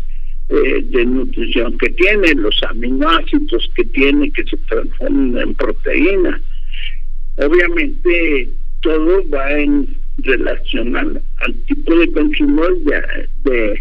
eh, 0.50 0.84
de 0.84 1.06
nutrición 1.06 1.78
que 1.78 1.90
tiene, 1.92 2.34
los 2.36 2.62
aminoácidos 2.70 3.70
que 3.76 3.86
tiene 3.86 4.30
que 4.32 4.44
se 4.44 4.58
transforman 4.58 5.38
en 5.38 5.54
proteína. 5.56 6.42
Obviamente 7.38 8.50
todo 8.82 9.28
va 9.30 9.52
en 9.52 9.88
relación 10.18 10.96
al, 10.96 11.22
tipo 11.66 11.96
de 11.96 12.12
consumo 12.12 12.64
de, 13.46 13.80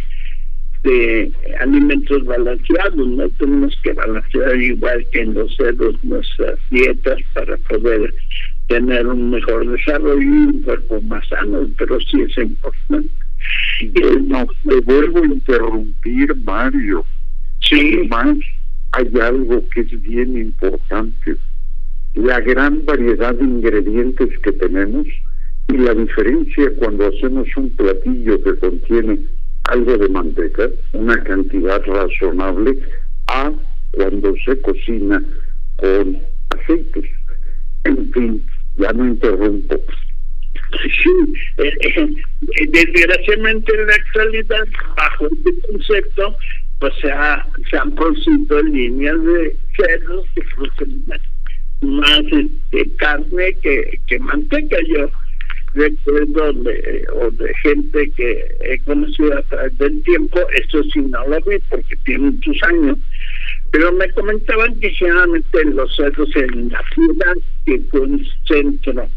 de, 0.84 1.32
alimentos 1.60 2.24
balanceados. 2.24 3.08
No 3.08 3.28
tenemos 3.30 3.76
que 3.82 3.92
balancear 3.92 4.56
igual 4.56 5.04
que 5.12 5.20
en 5.20 5.34
los 5.34 5.54
cerdos 5.56 5.96
nuestras 6.04 6.58
dietas 6.70 7.18
para 7.34 7.56
poder 7.58 8.14
tener 8.68 9.06
un 9.06 9.30
mejor 9.30 9.68
desarrollo 9.68 10.22
y 10.22 10.26
un 10.26 10.62
cuerpo 10.62 11.00
más 11.02 11.26
sano, 11.28 11.68
pero 11.76 12.00
sí 12.00 12.22
es 12.22 12.38
importante. 12.38 13.10
No, 14.26 14.46
te 14.68 14.80
vuelvo 14.80 15.22
a 15.22 15.26
interrumpir, 15.26 16.36
Mario. 16.44 17.04
Sí. 17.60 17.94
Además, 17.98 18.38
hay 18.92 19.10
algo 19.20 19.68
que 19.70 19.80
es 19.80 20.02
bien 20.02 20.36
importante. 20.36 21.36
La 22.14 22.40
gran 22.40 22.84
variedad 22.84 23.34
de 23.34 23.44
ingredientes 23.44 24.38
que 24.40 24.52
tenemos 24.52 25.06
y 25.68 25.78
la 25.78 25.94
diferencia 25.94 26.70
cuando 26.78 27.06
hacemos 27.06 27.48
un 27.56 27.70
platillo 27.70 28.42
que 28.42 28.56
contiene 28.56 29.18
algo 29.64 29.96
de 29.96 30.08
manteca, 30.08 30.68
una 30.92 31.22
cantidad 31.22 31.82
razonable, 31.86 32.78
a 33.28 33.52
cuando 33.92 34.34
se 34.44 34.60
cocina 34.60 35.22
con 35.76 36.18
aceites. 36.50 37.04
En 37.84 38.12
fin, 38.12 38.44
ya 38.76 38.92
no 38.92 39.06
interrumpo. 39.06 39.80
Eh, 41.58 41.70
eh, 41.82 42.66
desgraciadamente 42.70 43.72
en 43.74 43.86
la 43.86 43.94
actualidad, 43.94 44.66
bajo 44.96 45.26
este 45.26 45.68
concepto, 45.68 46.36
pues 46.80 46.92
se, 47.00 47.12
ha, 47.12 47.46
se 47.70 47.76
han 47.76 47.94
producido 47.94 48.62
líneas 48.62 49.22
de 49.22 49.56
cerdos 49.76 50.26
que 50.34 50.42
producen 50.54 51.04
más, 51.82 52.20
este, 52.32 52.96
carne 52.96 53.54
que, 53.62 54.00
que 54.06 54.18
manteca. 54.18 54.76
Yo 54.88 55.10
recuerdo 55.74 56.52
de, 56.64 57.04
o 57.14 57.30
de 57.30 57.54
gente 57.62 58.10
que 58.12 58.46
he 58.62 58.78
conocido 58.80 59.38
a 59.38 59.42
través 59.42 59.78
del 59.78 60.02
tiempo, 60.02 60.40
esto 60.54 60.82
sí 60.84 61.00
no 61.00 61.26
lo 61.28 61.40
vi 61.42 61.58
porque 61.68 61.96
tiene 62.04 62.30
muchos 62.30 62.56
años, 62.64 62.98
pero 63.70 63.92
me 63.92 64.10
comentaban 64.12 64.78
que 64.80 64.90
generalmente 64.90 65.64
los 65.66 65.94
cerdos 65.94 66.34
en 66.36 66.70
la 66.70 66.82
ciudad, 66.94 67.34
que 67.66 67.78
fue 67.90 68.00
un 68.00 68.26
centro 68.46 69.08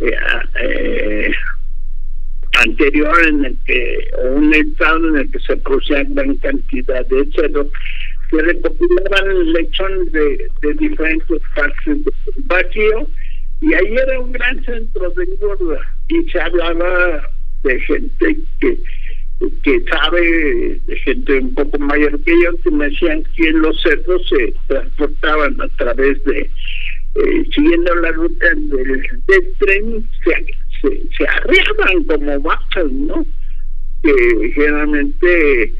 eh, 0.00 0.16
eh, 0.60 1.32
anterior 2.64 3.26
en 3.26 3.44
el 3.44 3.56
que, 3.66 4.10
un 4.30 4.54
estado 4.54 5.08
en 5.08 5.16
el 5.18 5.30
que 5.30 5.38
se 5.40 5.56
producía 5.58 6.04
gran 6.04 6.34
cantidad 6.36 7.06
de 7.06 7.30
cerdos, 7.32 7.68
que 8.30 8.42
recopilaban 8.42 9.52
lechones 9.52 10.12
de, 10.12 10.48
de 10.62 10.74
diferentes 10.74 11.42
partes 11.54 12.04
del 12.04 12.14
vacío, 12.44 13.08
y 13.60 13.74
ahí 13.74 13.96
era 13.96 14.20
un 14.20 14.32
gran 14.32 14.64
centro 14.64 15.10
de 15.10 15.24
engorda, 15.24 15.80
y 16.08 16.22
se 16.30 16.40
hablaba 16.40 17.22
de 17.62 17.80
gente 17.80 18.36
que 18.60 18.78
que 19.62 19.82
sabe 19.90 20.80
de 20.86 20.96
gente 20.96 21.38
un 21.38 21.54
poco 21.54 21.78
mayor 21.78 22.20
que 22.24 22.32
yo 22.42 22.56
que 22.62 22.70
me 22.70 22.90
decían 22.90 23.22
que 23.34 23.50
los 23.52 23.80
cerdos 23.80 24.28
se 24.28 24.52
transportaban 24.66 25.56
a 25.60 25.68
través 25.78 26.22
de 26.24 26.50
eh, 27.14 27.44
siguiendo 27.54 27.94
la 27.96 28.12
ruta 28.12 28.46
del, 28.54 29.02
tren 29.58 30.08
se, 30.24 31.02
se, 31.16 31.26
arriaban 31.26 32.04
como 32.04 32.40
vacas 32.40 32.90
no 32.90 33.26
que 34.02 34.52
generalmente 34.54 35.62
eh, 35.64 35.72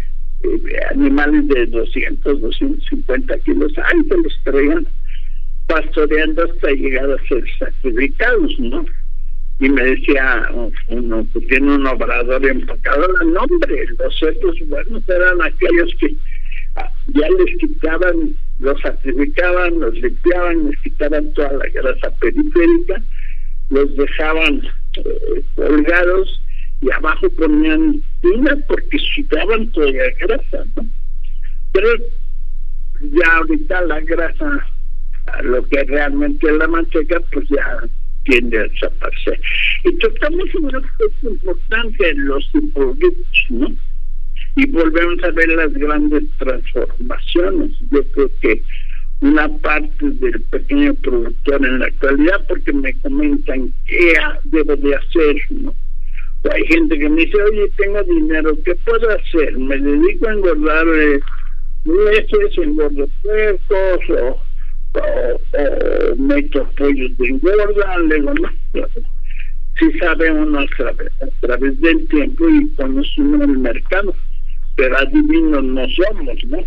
animales 0.90 1.48
de 1.48 1.66
200 1.66 2.40
250 2.40 3.38
kilos 3.40 3.72
ahí 3.78 4.02
se 4.08 4.16
los 4.16 4.40
traían 4.44 4.86
pastoreando 5.66 6.44
hasta 6.44 6.70
llegar 6.70 7.10
a 7.10 7.28
ser 7.28 7.44
sacrificados 7.58 8.58
no 8.58 8.84
y 9.60 9.68
me 9.68 9.82
decía 9.82 10.48
uno 10.88 11.26
que 11.32 11.40
tiene 11.40 11.74
un 11.74 11.86
obrador 11.86 12.44
empacador, 12.46 13.26
no 13.26 13.40
hombre, 13.42 13.86
los 13.98 14.18
cerdos 14.18 14.56
buenos 14.68 15.06
eran 15.08 15.42
aquellos 15.42 15.94
que 16.00 16.16
ah, 16.76 16.90
ya 17.08 17.28
les 17.28 17.56
quitaban, 17.58 18.34
los 18.60 18.80
sacrificaban, 18.80 19.80
los 19.80 19.94
limpiaban, 19.94 20.66
les 20.66 20.78
quitaban 20.80 21.32
toda 21.32 21.52
la 21.52 21.66
grasa 21.68 22.10
periférica, 22.20 23.02
los 23.70 23.96
dejaban 23.96 24.62
eh, 24.96 25.42
colgados 25.54 26.40
y 26.82 26.90
abajo 26.90 27.28
ponían 27.30 28.02
pinas 28.20 28.58
porque 28.68 28.98
quitaban 29.14 29.70
toda 29.72 29.90
la 29.90 30.10
grasa, 30.20 30.64
¿no? 30.76 30.86
Pero 31.72 31.88
ya 33.00 33.36
ahorita 33.36 33.80
la 33.82 34.00
grasa, 34.00 34.66
lo 35.42 35.66
que 35.68 35.84
realmente 35.84 36.46
es 36.46 36.56
la 36.56 36.68
manteca, 36.68 37.20
pues 37.32 37.48
ya 37.48 37.80
tiende 38.24 38.58
a 38.58 38.62
desaparecer. 38.64 39.40
Y 39.84 39.98
tocamos 39.98 40.54
una 40.56 40.80
cosa 40.80 41.14
importante 41.22 42.10
en 42.10 42.26
los 42.26 42.50
productos, 42.74 43.46
¿no? 43.50 43.68
Y 44.56 44.66
volvemos 44.70 45.22
a 45.24 45.30
ver 45.30 45.48
las 45.48 45.72
grandes 45.72 46.24
transformaciones. 46.38 47.72
Yo 47.90 48.02
creo 48.12 48.30
que 48.40 48.62
una 49.20 49.48
parte 49.58 50.10
del 50.10 50.40
pequeño 50.42 50.94
productor 50.94 51.66
en 51.66 51.78
la 51.78 51.86
actualidad, 51.86 52.46
porque 52.48 52.72
me 52.72 52.92
comentan 53.00 53.72
qué 53.86 54.14
debo 54.44 54.76
de 54.76 54.94
hacer, 54.94 55.36
¿no? 55.50 55.74
hay 56.50 56.64
gente 56.66 56.98
que 56.98 57.08
me 57.08 57.20
dice, 57.20 57.36
oye, 57.42 57.70
tengo 57.76 58.02
dinero, 58.04 58.56
¿qué 58.64 58.74
puedo 58.86 59.10
hacer? 59.10 59.58
Me 59.58 59.76
dedico 59.78 60.26
a 60.26 60.32
engordar 60.32 60.86
eh, 60.88 61.20
leches, 61.84 62.58
engordo 62.58 63.06
puercos, 63.22 64.10
o, 64.10 64.40
o, 64.94 66.16
meto 66.16 66.66
pollos 66.78 67.16
de 67.18 67.26
engorda, 67.26 67.98
le 67.98 68.14
digo, 68.14 68.32
no, 68.34 68.50
si 69.78 69.98
sabemos 69.98 70.66
a 70.80 71.26
través, 71.40 71.80
del 71.80 72.08
tiempo 72.08 72.48
y 72.48 72.68
conocemos 72.70 73.40
el 73.42 73.58
mercado, 73.58 74.14
pero 74.76 74.96
adivinos 74.98 75.64
no 75.64 75.86
somos, 75.88 76.44
¿no? 76.46 76.58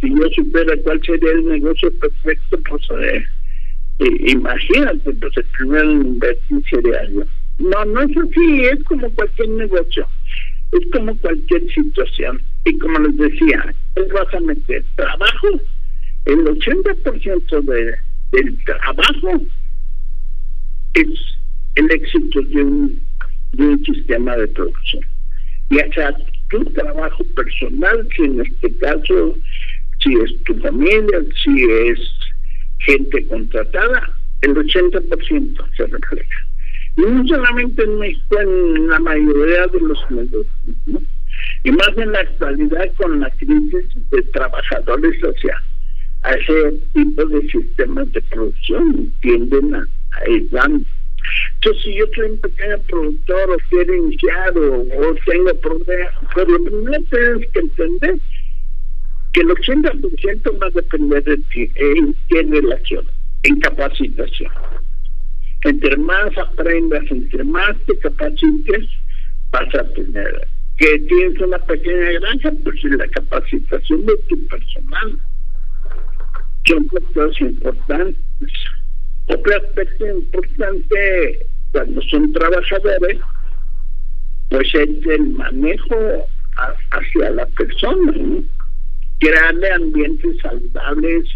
Si 0.00 0.10
yo 0.10 0.28
supiera 0.34 0.76
cuál 0.84 1.00
sería 1.04 1.30
el 1.30 1.46
negocio 1.46 1.90
perfecto, 1.98 2.58
pues 2.68 2.82
eh, 3.00 3.24
eh, 4.00 4.30
imagínate, 4.32 5.12
pues 5.14 5.36
el 5.36 5.44
primero 5.56 5.92
invertir 5.92 6.62
sería 6.68 7.08
yo. 7.10 7.22
No, 7.58 7.84
no 7.84 8.00
es 8.00 8.16
así, 8.16 8.64
es 8.64 8.82
como 8.84 9.08
cualquier 9.14 9.48
negocio, 9.50 10.06
es 10.72 10.80
como 10.92 11.16
cualquier 11.18 11.72
situación. 11.72 12.42
Y 12.64 12.78
como 12.78 12.98
les 13.00 13.16
decía, 13.16 13.74
vas 14.12 14.34
a 14.34 14.40
meter 14.40 14.84
trabajo, 14.96 15.48
el 16.24 16.38
80% 16.38 17.60
de, 17.62 17.94
del 18.32 18.64
trabajo 18.64 19.42
es 20.94 21.08
el 21.76 21.90
éxito 21.90 22.42
de 22.42 22.62
un, 22.62 23.02
de 23.52 23.64
un 23.64 23.84
sistema 23.84 24.36
de 24.36 24.48
producción. 24.48 25.04
Ya 25.70 25.92
sea 25.94 26.16
tu 26.52 26.62
trabajo 26.72 27.24
personal, 27.34 28.06
si 28.14 28.24
en 28.24 28.42
este 28.42 28.76
caso, 28.76 29.34
si 30.02 30.14
es 30.14 30.44
tu 30.44 30.54
familia, 30.60 31.20
si 31.42 31.64
es 31.64 31.98
gente 32.80 33.26
contratada, 33.26 34.14
el 34.42 34.54
80% 34.54 35.76
se 35.76 35.86
refleja. 35.86 36.46
Y 36.98 37.00
no 37.00 37.26
solamente 37.26 37.82
en 37.82 37.98
México, 37.98 38.38
en 38.38 38.88
la 38.88 38.98
mayoría 38.98 39.66
de 39.66 39.80
los 39.80 40.10
negocios, 40.10 40.46
y 41.64 41.70
más 41.70 41.90
en 41.96 42.12
la 42.12 42.20
actualidad 42.20 42.92
con 42.96 43.20
la 43.20 43.30
crisis 43.30 43.86
de 44.10 44.22
trabajadores 44.34 45.16
hacia 45.22 45.62
ese 46.36 46.78
tipo 46.92 47.24
de 47.24 47.48
sistemas 47.48 48.12
de 48.12 48.20
producción 48.22 49.12
tienden 49.22 49.74
a, 49.74 49.86
a 50.12 50.30
ir 50.30 50.50
dando. 50.50 50.84
Entonces, 51.54 51.82
si 51.84 51.94
yo 51.96 52.06
soy 52.14 52.30
un 52.30 52.38
pequeño 52.38 52.78
productor 52.88 53.50
o 53.50 53.56
quiero 53.70 53.94
iniciar 53.94 54.58
o, 54.58 55.14
tengo 55.26 55.54
problemas, 55.60 56.14
pero 56.34 56.48
lo 56.50 56.64
primero 56.64 57.02
tienes 57.10 57.50
que 57.52 57.58
entender 57.60 58.18
que 59.32 59.40
el 59.40 59.48
80% 59.48 60.62
va 60.62 60.66
a 60.66 60.70
depender 60.70 61.24
de 61.24 61.36
ti 61.36 61.70
en 61.76 62.14
qué 62.28 62.42
relación, 62.42 63.06
en 63.44 63.60
capacitación. 63.60 64.50
Entre 65.64 65.96
más 65.96 66.36
aprendas, 66.36 67.04
entre 67.10 67.44
más 67.44 67.76
te 67.86 67.96
capacites, 67.98 68.88
vas 69.50 69.74
a 69.74 69.84
tener. 69.94 70.48
Que 70.76 70.98
tienes 70.98 71.40
una 71.40 71.58
pequeña 71.58 72.12
granja, 72.20 72.52
pues 72.64 72.82
la 72.84 73.06
capacitación 73.08 74.04
de 74.06 74.16
tu 74.28 74.46
personal. 74.48 75.18
Son 76.66 76.88
cosas 76.88 77.40
importantes. 77.40 78.16
Otro 79.26 79.56
aspecto 79.56 80.06
importante 80.06 81.46
cuando 81.72 82.02
son 82.02 82.32
trabajadores, 82.32 83.18
pues 84.50 84.74
es 84.74 85.06
el 85.06 85.30
manejo 85.30 86.26
hacia 86.90 87.30
la 87.30 87.46
persona, 87.46 88.12
crearle 89.18 89.72
ambientes 89.72 90.36
saludables, 90.42 91.28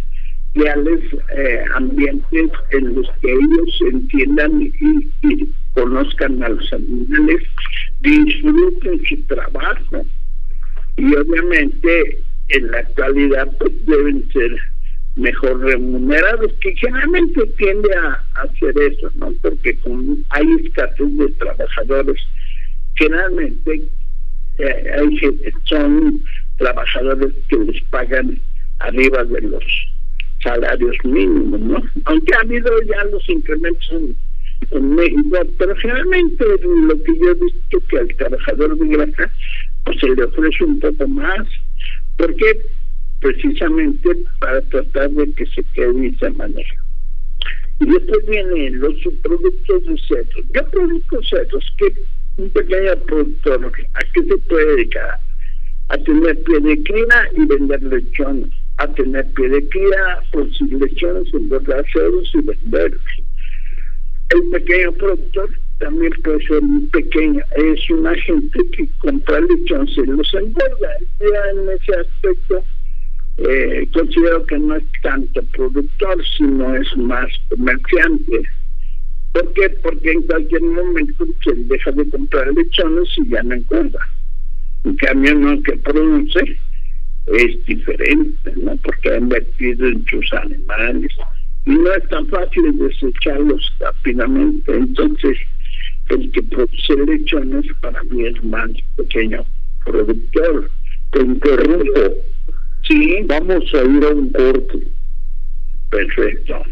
crearles 0.52 1.00
eh, 1.36 1.64
ambientes 1.74 2.50
en 2.72 2.94
los 2.94 3.08
que 3.22 3.32
ellos 3.32 3.80
entiendan 3.92 4.62
y, 4.62 5.48
conozcan 5.72 6.42
a 6.42 6.48
los 6.48 6.72
animales, 6.72 7.42
disfruten 8.00 9.04
su 9.06 9.22
trabajo. 9.26 10.02
Y 10.96 11.14
obviamente 11.14 12.18
en 12.48 12.70
la 12.70 12.78
actualidad 12.78 13.48
pues 13.58 13.72
deben 13.84 14.26
ser 14.32 14.58
mejor 15.16 15.60
remunerados, 15.60 16.52
que 16.60 16.74
generalmente 16.76 17.46
tiende 17.58 17.88
a, 17.96 18.22
hacer 18.42 18.74
eso, 18.78 19.10
¿no? 19.16 19.32
Porque 19.42 19.78
hay 20.30 20.46
escasez 20.64 21.16
de 21.16 21.28
trabajadores, 21.32 22.22
generalmente 22.94 23.82
eh, 24.58 24.90
hay, 24.98 25.52
son 25.64 26.22
trabajadores 26.58 27.32
que 27.48 27.56
les 27.56 27.82
pagan 27.84 28.38
arriba 28.78 29.24
de 29.24 29.40
los 29.40 29.64
salarios 30.42 30.96
mínimos, 31.04 31.60
¿no? 31.60 31.82
Aunque 32.04 32.34
ha 32.34 32.40
habido 32.40 32.70
ya 32.82 33.04
los 33.04 33.26
incrementos 33.28 33.90
en, 33.92 34.16
México, 34.94 35.38
pero 35.58 35.76
generalmente 35.76 36.44
lo 36.62 37.02
que 37.02 37.18
yo 37.18 37.30
he 37.30 37.34
visto 37.34 37.78
que 37.88 37.98
al 37.98 38.08
trabajador 38.16 38.76
de 38.78 38.88
granja 38.88 39.30
pues 39.84 39.98
se 40.00 40.08
le 40.08 40.24
ofrece 40.24 40.64
un 40.64 40.80
poco 40.80 41.06
más, 41.08 41.46
porque 42.16 42.62
precisamente 43.26 44.08
para 44.38 44.60
tratar 44.62 45.10
de 45.10 45.32
que 45.32 45.46
se 45.46 45.64
quede 45.74 46.06
y 46.06 46.14
se 46.14 46.30
maneje. 46.30 46.76
Y 47.80 47.86
después 47.86 48.24
vienen 48.26 48.78
los 48.78 48.96
subproductos 49.00 49.84
de 49.84 49.98
cerdos. 50.06 50.44
Yo 50.54 50.70
produzco 50.70 51.22
cerdos, 51.24 51.64
que 51.76 51.92
un 52.36 52.50
pequeño 52.50 52.94
productor, 53.06 53.72
¿a 53.94 54.00
qué 54.14 54.22
se 54.22 54.38
puede 54.48 54.76
dedicar? 54.76 55.18
A 55.88 55.98
tener 55.98 56.40
pie 56.44 56.60
de 56.60 56.82
cría 56.84 57.28
y 57.36 57.46
vender 57.46 57.82
lechones, 57.82 58.50
a 58.76 58.86
tener 58.94 59.26
pie 59.32 59.48
de 59.48 59.68
cría, 59.70 60.22
producir 60.30 60.72
lechones, 60.74 61.34
engordar 61.34 61.84
cerdos 61.92 62.30
y 62.32 62.40
venderlos. 62.42 63.02
El 64.30 64.50
pequeño 64.50 64.92
productor 64.92 65.50
también 65.78 66.12
puede 66.22 66.46
ser 66.46 66.62
muy 66.62 66.86
pequeño, 66.86 67.42
es 67.56 67.90
una 67.90 68.14
gente 68.14 68.58
que 68.70 68.88
compra 69.00 69.40
lechones 69.40 69.96
y 69.96 70.06
los 70.06 70.32
engorda. 70.34 70.90
Ya 71.20 71.50
en 71.50 71.68
ese 71.70 71.94
aspecto 71.94 72.64
eh, 73.38 73.86
considero 73.92 74.44
que 74.46 74.58
no 74.58 74.76
es 74.76 74.84
tanto 75.02 75.42
productor, 75.52 76.24
sino 76.36 76.74
es 76.74 76.96
más 76.96 77.26
comerciante. 77.50 78.42
¿Por 79.32 79.52
qué? 79.52 79.68
Porque 79.82 80.12
en 80.12 80.22
cualquier 80.22 80.62
momento 80.62 81.26
se 81.44 81.54
deja 81.54 81.92
de 81.92 82.08
comprar 82.08 82.48
lechones 82.54 83.08
y 83.18 83.28
ya 83.28 83.42
no 83.42 83.54
encuentra. 83.54 84.00
En 84.84 84.96
cambio, 84.96 85.34
no 85.34 85.62
que 85.62 85.76
produce 85.76 86.56
es 87.26 87.66
diferente, 87.66 88.52
¿no? 88.56 88.76
Porque 88.76 89.10
ha 89.10 89.18
invertido 89.18 89.86
en 89.88 90.04
sus 90.06 90.32
animales 90.32 91.12
y 91.66 91.70
no 91.70 91.92
es 91.92 92.08
tan 92.08 92.26
fácil 92.28 92.78
desecharlos 92.78 93.72
rápidamente. 93.80 94.74
Entonces, 94.74 95.36
el 96.08 96.30
que 96.30 96.42
produce 96.44 96.96
lechones 97.06 97.66
para 97.80 98.02
mí 98.04 98.24
es 98.26 98.42
más 98.44 98.70
pequeño 98.96 99.44
productor. 99.84 100.70
Te 101.10 101.20
interrumpo 101.20 102.14
Sí, 102.86 103.18
vamos 103.26 103.64
a 103.74 103.78
ir 103.78 104.04
a 104.04 104.08
un 104.10 104.30
corte. 104.30 104.78
Perfecto. 105.90 106.62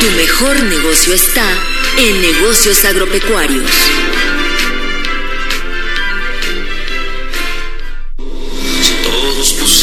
Tu 0.00 0.10
mejor 0.16 0.62
negocio 0.64 1.14
está 1.14 1.48
en 1.98 2.20
negocios 2.20 2.84
agropecuarios. 2.84 4.15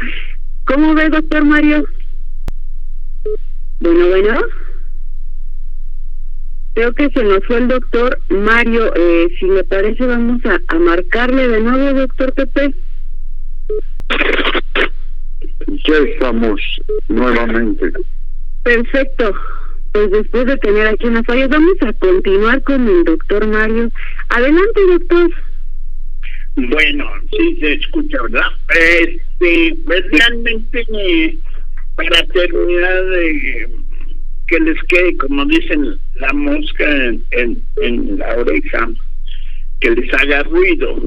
¿Cómo 0.66 0.94
ve, 0.94 1.10
doctor 1.10 1.46
Mario? 1.46 1.86
Bueno, 3.80 4.08
bueno. 4.08 4.42
Creo 6.76 6.94
que 6.94 7.10
se 7.12 7.24
nos 7.24 7.46
fue 7.46 7.58
el 7.58 7.68
doctor 7.68 8.18
Mario. 8.30 8.92
Eh, 8.96 9.28
si 9.40 9.46
le 9.46 9.64
parece, 9.64 10.06
vamos 10.06 10.42
a, 10.46 10.60
a 10.68 10.80
marcarle 10.80 11.48
de 11.48 11.60
nuevo, 11.60 12.00
doctor 12.00 12.34
Pepe. 12.34 12.74
Ya 15.86 15.98
estamos 15.98 16.62
nuevamente. 17.10 17.92
Perfecto 18.64 19.34
pues 19.94 20.10
después 20.10 20.48
de 20.48 20.58
tener 20.58 20.88
aquí 20.88 21.06
una 21.06 21.24
falla, 21.24 21.48
vamos 21.48 21.78
a 21.82 21.94
continuar 21.94 22.62
con 22.64 22.88
el 22.88 23.04
doctor 23.04 23.48
Mario. 23.48 23.90
Adelante, 24.30 24.82
doctor. 24.88 25.30
Bueno, 26.56 27.10
sí 27.32 27.58
se 27.60 27.74
escucha, 27.74 28.22
¿verdad? 28.22 28.48
Este, 28.70 29.76
pues, 29.86 30.04
realmente, 30.12 31.38
para 31.96 32.24
terminar, 32.28 33.06
de 33.06 33.70
que 34.48 34.60
les 34.60 34.84
quede, 34.84 35.18
como 35.18 35.46
dicen, 35.46 35.98
la 36.16 36.32
mosca 36.34 36.86
en, 37.32 37.64
en, 37.82 38.18
la 38.20 38.36
oreja, 38.36 38.90
que 39.80 39.92
les 39.92 40.14
haga 40.14 40.44
ruido. 40.44 41.02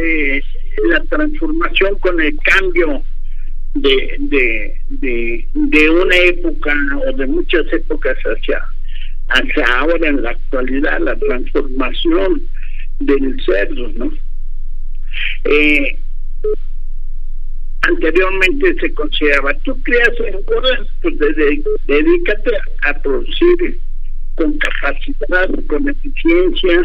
Eh, 0.00 0.40
la 0.88 1.00
transformación 1.04 1.98
con 1.98 2.18
el 2.20 2.34
cambio 2.38 3.02
de, 3.74 4.16
de, 4.18 4.78
de, 4.88 5.46
de 5.52 5.90
una 5.90 6.16
época 6.16 6.74
o 7.06 7.12
de 7.12 7.26
muchas 7.26 7.70
épocas 7.72 8.16
hacia, 8.24 8.62
hacia 9.28 9.64
ahora 9.78 10.08
en 10.08 10.22
la 10.22 10.30
actualidad, 10.30 11.00
la 11.00 11.16
transformación 11.16 12.42
del 13.06 13.40
cerdo, 13.44 13.88
¿no? 13.94 14.12
Eh, 15.44 15.98
anteriormente 17.82 18.74
se 18.80 18.94
consideraba, 18.94 19.54
tú 19.64 19.80
creas 19.82 20.12
en 20.20 20.38
pues 21.02 21.18
dedícate 21.86 22.50
a 22.82 23.02
producir 23.02 23.78
con 24.36 24.56
capacidad, 24.58 25.48
con 25.66 25.88
eficiencia, 25.88 26.82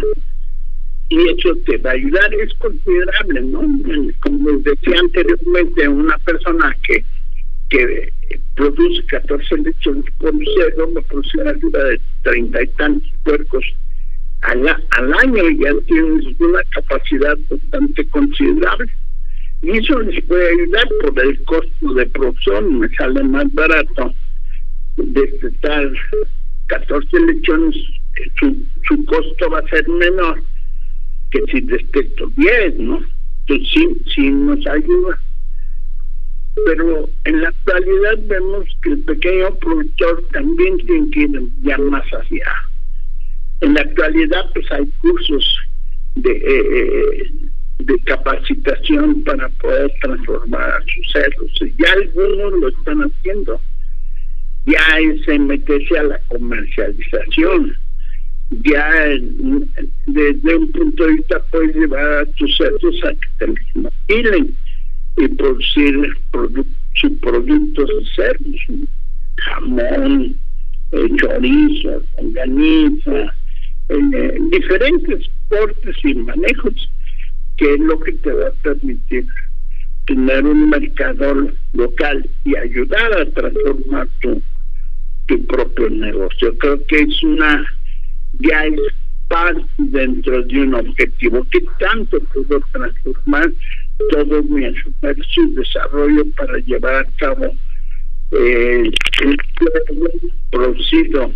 y 1.10 1.30
eso 1.30 1.56
te 1.66 1.78
va 1.78 1.92
a 1.92 1.94
ayudar, 1.94 2.34
es 2.34 2.54
considerable, 2.56 3.42
¿no? 3.42 3.62
Como 4.20 4.50
les 4.50 4.64
decía 4.64 5.00
anteriormente, 5.00 5.88
una 5.88 6.18
persona 6.20 6.76
que 6.86 7.04
que 7.70 8.14
produce 8.56 9.06
14 9.08 9.58
lechones 9.58 10.06
por 10.20 10.34
cerdo 10.56 10.88
me 10.88 11.02
produce 11.04 11.38
una 11.38 11.52
ayuda 11.52 11.84
de 11.84 12.02
treinta 12.24 12.64
y 12.64 12.68
tantos 12.68 13.12
puercos 13.24 13.66
al, 14.42 14.68
al 14.68 15.14
año 15.14 15.50
ya 15.50 15.74
tienes 15.88 16.26
una 16.40 16.62
capacidad 16.72 17.38
bastante 17.50 18.08
considerable. 18.10 18.92
Y 19.62 19.78
eso 19.78 20.00
les 20.00 20.24
puede 20.26 20.50
ayudar 20.50 20.88
por 21.02 21.20
el 21.20 21.44
costo 21.46 21.94
de 21.94 22.06
producción, 22.08 22.80
me 22.80 22.90
sale 22.96 23.24
más 23.24 23.52
barato 23.54 24.14
destetar 24.98 25.92
14 26.68 27.20
lechones, 27.20 27.76
su, 28.40 28.56
su 28.88 29.06
costo 29.06 29.50
va 29.50 29.60
a 29.60 29.68
ser 29.70 29.88
menor 29.88 30.42
que 31.32 31.42
si 31.52 31.62
desteto 31.62 32.32
10, 32.36 32.80
¿no? 32.80 33.02
Entonces 33.48 33.98
sí 34.14 34.30
nos 34.30 34.66
ayuda. 34.68 35.20
Pero 36.66 37.10
en 37.26 37.42
la 37.42 37.50
actualidad 37.50 38.18
vemos 38.28 38.66
que 38.82 38.90
el 38.90 39.00
pequeño 39.00 39.56
productor 39.56 40.24
también 40.32 40.78
tiene 40.78 41.10
que 41.12 41.20
ir 41.22 41.42
ya 41.62 41.78
más 41.78 42.06
hacia. 42.08 42.46
En 43.62 43.74
la 43.74 43.82
actualidad 43.82 44.52
pues 44.54 44.72
hay 44.72 44.86
cursos 45.02 45.60
de, 46.16 46.32
eh, 46.32 47.32
de 47.80 48.00
capacitación 48.06 49.24
para 49.24 49.50
poder 49.50 49.92
transformar 50.02 50.70
a 50.70 50.82
sus 50.82 51.12
cerdos. 51.12 51.60
Ya 51.78 51.94
algunos 51.94 52.60
lo 52.60 52.68
están 52.70 53.02
haciendo. 53.02 53.60
Ya 54.66 55.00
es 55.00 55.40
meterse 55.40 55.98
a 55.98 56.04
la 56.04 56.20
comercialización 56.28 57.76
ya 58.50 58.90
desde 60.06 60.56
un 60.56 60.72
punto 60.72 61.06
de 61.06 61.14
vista 61.14 61.44
puedes 61.52 61.76
llevar 61.76 62.22
a 62.22 62.26
tus 62.26 62.56
cerdos 62.56 62.96
a 63.04 63.10
que 63.10 63.28
te 63.40 63.48
los 63.76 63.94
y 65.18 65.28
producir 65.30 66.14
subproductos 66.94 67.90
de 67.90 68.06
cerdos, 68.16 68.56
jamón, 69.38 70.36
eh, 70.92 71.08
chorizo, 71.18 72.04
longaniza, 72.22 73.34
eh, 73.90 74.38
diferentes 74.52 75.30
cortes 75.50 75.96
y 76.04 76.14
manejos, 76.16 76.90
que 77.58 77.74
es 77.74 77.80
lo 77.80 78.00
que 78.00 78.14
te 78.14 78.32
va 78.32 78.48
a 78.48 78.64
permitir 78.64 79.26
tener 80.06 80.46
un 80.46 80.70
mercado 80.70 81.52
local 81.74 82.30
y 82.46 82.56
ayudar 82.56 83.14
a 83.14 83.26
transformar 83.32 84.08
tu, 84.22 84.42
tu 85.28 85.46
propio 85.46 85.90
negocio. 85.90 86.58
Creo 86.58 86.86
que 86.88 86.98
es 87.00 87.24
una 87.24 87.66
ya 88.40 88.66
es 88.66 88.80
parte 89.28 89.66
dentro 89.78 90.42
de 90.44 90.62
un 90.62 90.74
objetivo. 90.76 91.46
que 91.52 91.60
tanto 91.80 92.20
puedo 92.34 92.62
transformar 92.72 93.52
todo 94.12 94.44
mi 94.44 94.64
su 95.34 95.54
desarrollo 95.56 96.24
para 96.38 96.58
llevar 96.60 96.96
a 96.96 97.12
cabo 97.18 97.56
eh, 98.32 98.92
el 99.22 99.38
producido 100.52 101.32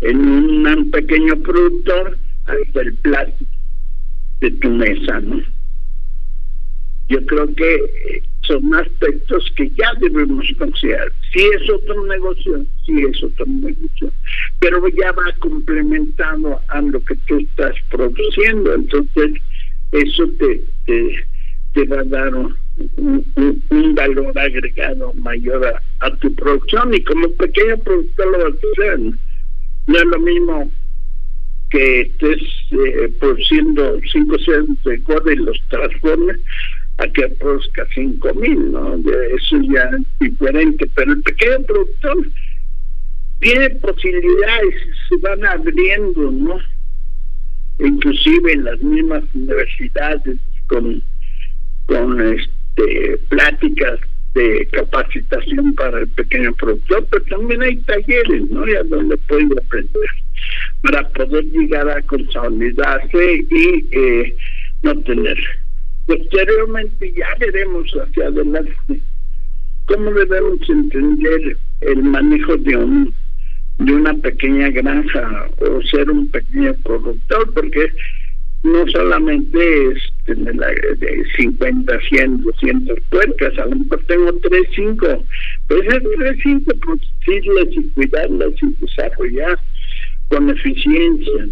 en 0.00 0.18
un 0.66 0.90
pequeño 0.90 1.36
productor 1.42 2.18
hasta 2.46 2.80
el 2.80 2.94
plato 2.94 3.44
de 4.40 4.50
tu 4.52 4.70
mesa, 4.70 5.20
¿no? 5.20 5.42
Yo 7.08 7.24
creo 7.26 7.54
que 7.54 8.22
son 8.46 8.74
aspectos 8.74 9.50
que 9.56 9.70
ya 9.70 9.92
debemos 10.00 10.46
considerar. 10.58 11.12
Si 11.32 11.40
es 11.40 11.70
otro 11.70 12.04
negocio, 12.06 12.64
si 12.84 13.02
es 13.02 13.22
otro 13.22 13.46
negocio, 13.46 14.12
pero 14.60 14.86
ya 14.88 15.12
va 15.12 15.32
complementando 15.38 16.60
a 16.68 16.80
lo 16.80 17.00
que 17.00 17.14
tú 17.26 17.38
estás 17.38 17.74
produciendo, 17.90 18.74
entonces 18.74 19.32
eso 19.92 20.28
te, 20.38 20.62
te, 20.86 21.84
va 21.86 22.00
a 22.00 22.04
dar 22.04 22.34
un, 22.34 22.54
valor 23.94 24.38
agregado 24.38 25.12
mayor 25.14 25.80
a, 26.00 26.16
tu 26.16 26.34
producción 26.34 26.92
y 26.94 27.02
como 27.02 27.30
pequeño 27.32 27.78
productor 27.78 28.32
lo 28.32 28.38
vas 28.38 28.54
a 28.54 28.82
hacer. 28.82 29.00
Es 29.94 30.04
lo 30.04 30.18
mismo 30.18 30.70
que 31.70 32.00
estés 32.02 32.42
eh, 32.70 33.12
produciendo 33.18 33.98
cinco 34.12 34.38
cerdos 34.38 34.82
de 34.84 34.96
gorda 34.98 35.32
y 35.32 35.36
los 35.36 35.60
transformes 35.68 36.38
a 36.98 37.06
que 37.08 37.28
produzca 37.28 37.86
cinco 37.94 38.32
mil, 38.34 38.72
¿no? 38.72 38.96
Eso 38.96 39.60
ya 39.62 39.90
es 39.98 40.06
diferente, 40.20 40.88
pero 40.94 41.12
el 41.12 41.22
pequeño 41.22 41.62
productor 41.66 42.28
tiene 43.40 43.70
posibilidades, 43.70 44.74
se 45.08 45.16
van 45.18 45.44
abriendo, 45.44 46.30
¿no? 46.30 46.58
Inclusive 47.78 48.52
en 48.52 48.64
las 48.64 48.80
mismas 48.80 49.24
universidades 49.34 50.38
con, 50.68 51.02
con 51.86 52.20
este 52.20 53.18
pláticas 53.28 54.00
de 54.36 54.68
capacitación 54.70 55.74
para 55.74 56.00
el 56.00 56.08
pequeño 56.08 56.52
productor, 56.54 57.06
pero 57.10 57.24
también 57.24 57.62
hay 57.62 57.76
talleres, 57.78 58.50
¿no? 58.50 58.66
Ya 58.66 58.82
donde 58.84 59.16
puede 59.16 59.48
aprender 59.58 60.10
para 60.82 61.08
poder 61.08 61.44
llegar 61.46 61.88
a 61.88 62.02
consolidarse 62.02 63.44
y 63.50 63.86
eh, 63.90 64.36
no 64.82 64.94
tener. 65.02 65.38
Posteriormente 66.06 67.12
ya 67.12 67.28
veremos 67.40 67.90
hacia 67.92 68.26
adelante 68.26 69.00
cómo 69.86 70.10
debemos 70.10 70.68
entender 70.68 71.56
el 71.80 72.02
manejo 72.02 72.56
de 72.58 72.76
un 72.76 73.14
de 73.78 73.92
una 73.92 74.14
pequeña 74.14 74.70
granja 74.70 75.48
o 75.58 75.82
ser 75.82 76.10
un 76.10 76.28
pequeño 76.28 76.74
productor, 76.82 77.52
porque 77.52 77.92
no 78.62 78.86
solamente 78.88 79.88
es 79.90 79.98
tener 80.24 80.56
de 80.98 81.24
50, 81.36 82.00
100, 82.08 82.42
200 82.42 82.98
puercas, 83.10 83.58
a 83.58 83.66
lo 83.66 83.76
mejor 83.76 84.02
tengo 84.06 84.32
3, 84.32 84.68
5, 84.74 85.24
pero 85.68 85.82
esas 85.82 86.02
3, 86.18 86.38
5 86.42 86.72
producirlas 86.80 87.66
y 87.70 87.88
cuidarlas 87.90 88.52
y 88.62 88.84
desarrollar 88.84 89.58
con 90.28 90.50
eficiencia. 90.50 91.46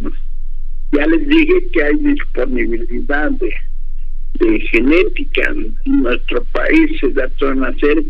Ya 0.93 1.07
les 1.07 1.29
dije 1.29 1.69
que 1.73 1.83
hay 1.83 1.97
disponibilidad 1.97 3.31
de, 3.33 3.55
de 4.41 4.61
genética 4.61 5.43
en 5.51 6.03
nuestro 6.03 6.45
país, 6.53 6.99
se 7.01 7.11
da 7.11 7.29
todo 7.39 7.55
nacer 7.55 8.03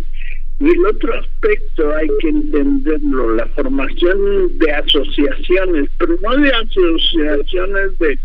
y 0.61 0.71
el 0.71 0.87
otro 0.87 1.13
aspecto 1.15 1.95
hay 1.97 2.07
que 2.21 2.29
entenderlo, 2.29 3.35
la 3.35 3.47
formación 3.49 4.57
de 4.59 4.73
asociaciones, 4.73 5.91
pero 5.99 6.17
no 6.23 6.37
de 6.37 6.51
asociaciones 6.51 7.99
de, 7.99 8.19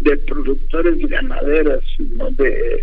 de 0.00 0.16
productores 0.16 0.98
ganaderos, 1.08 1.84
sino 1.96 2.30
de 2.32 2.80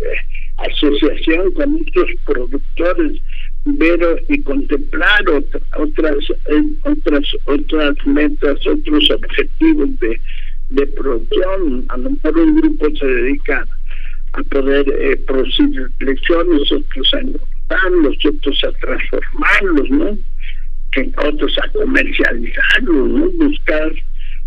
asociación 0.56 1.50
con 1.52 1.74
otros 1.74 2.10
productores, 2.24 3.20
ver 3.64 4.24
y 4.28 4.40
contemplar 4.42 5.28
otras 5.28 5.62
otras 5.76 7.24
otras 7.44 8.06
metas, 8.06 8.66
otros 8.66 9.10
objetivos 9.10 9.98
de, 10.00 10.20
de 10.70 10.86
producción. 10.86 11.84
A 11.88 11.96
lo 11.96 12.10
mejor 12.10 12.38
un 12.38 12.56
grupo 12.56 12.88
se 12.96 13.06
dedica 13.06 13.66
a 14.32 14.42
poder 14.44 14.86
eh, 14.88 15.16
producir 15.26 15.90
lecciones, 16.00 16.72
otros 16.72 17.14
a 17.14 17.90
los 17.90 18.16
otros 18.24 18.64
a 18.64 18.72
transformarlos, 18.72 19.90
¿no? 19.90 20.18
Otros 21.28 21.58
a 21.58 21.68
comercializarlos, 21.70 23.08
¿no? 23.08 23.30
Buscar, 23.30 23.92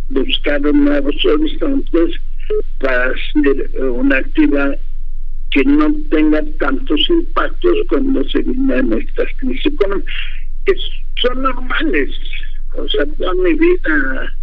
buscar 0.09 0.61
nuevos 0.61 1.25
horizontes 1.25 2.19
para 2.79 3.05
hacer 3.05 3.69
eh, 3.73 3.83
una 3.83 4.17
actividad 4.17 4.77
que 5.51 5.63
no 5.65 5.93
tenga 6.09 6.41
tantos 6.59 7.09
impactos 7.09 7.77
cuando 7.89 8.23
se 8.29 8.41
vienen 8.41 8.93
estas 8.93 9.27
crisis 9.37 9.65
económicas, 9.65 10.13
que 10.65 10.73
son 11.21 11.41
normales. 11.41 12.09
O 12.75 12.87
sea, 12.87 13.05
toda 13.17 13.33
mi 13.35 13.53
vida 13.53 14.33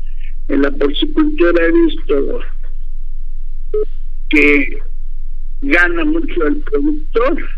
en 0.48 0.62
la 0.62 0.70
porcicultura 0.70 1.64
he 1.64 1.72
visto 1.72 2.40
que 4.30 4.78
gana 5.62 6.04
mucho 6.04 6.46
el 6.46 6.56
productor, 6.58 7.48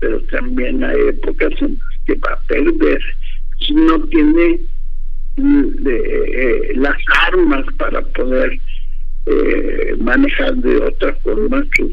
pero 0.00 0.20
también 0.22 0.82
hay 0.82 1.00
épocas 1.08 1.52
en 1.60 1.78
las 1.78 1.98
que 2.06 2.14
va 2.16 2.32
a 2.32 2.40
perder 2.48 3.00
si 3.60 3.74
no 3.74 4.00
tiene 4.08 4.60
mm, 5.36 5.68
eh, 5.86 6.72
las 6.74 6.96
armas 7.28 7.64
para 7.78 8.02
poder 8.02 8.58
eh, 9.26 9.96
manejar 10.00 10.54
de 10.56 10.76
otra 10.78 11.14
forma 11.16 11.64
su, 11.76 11.90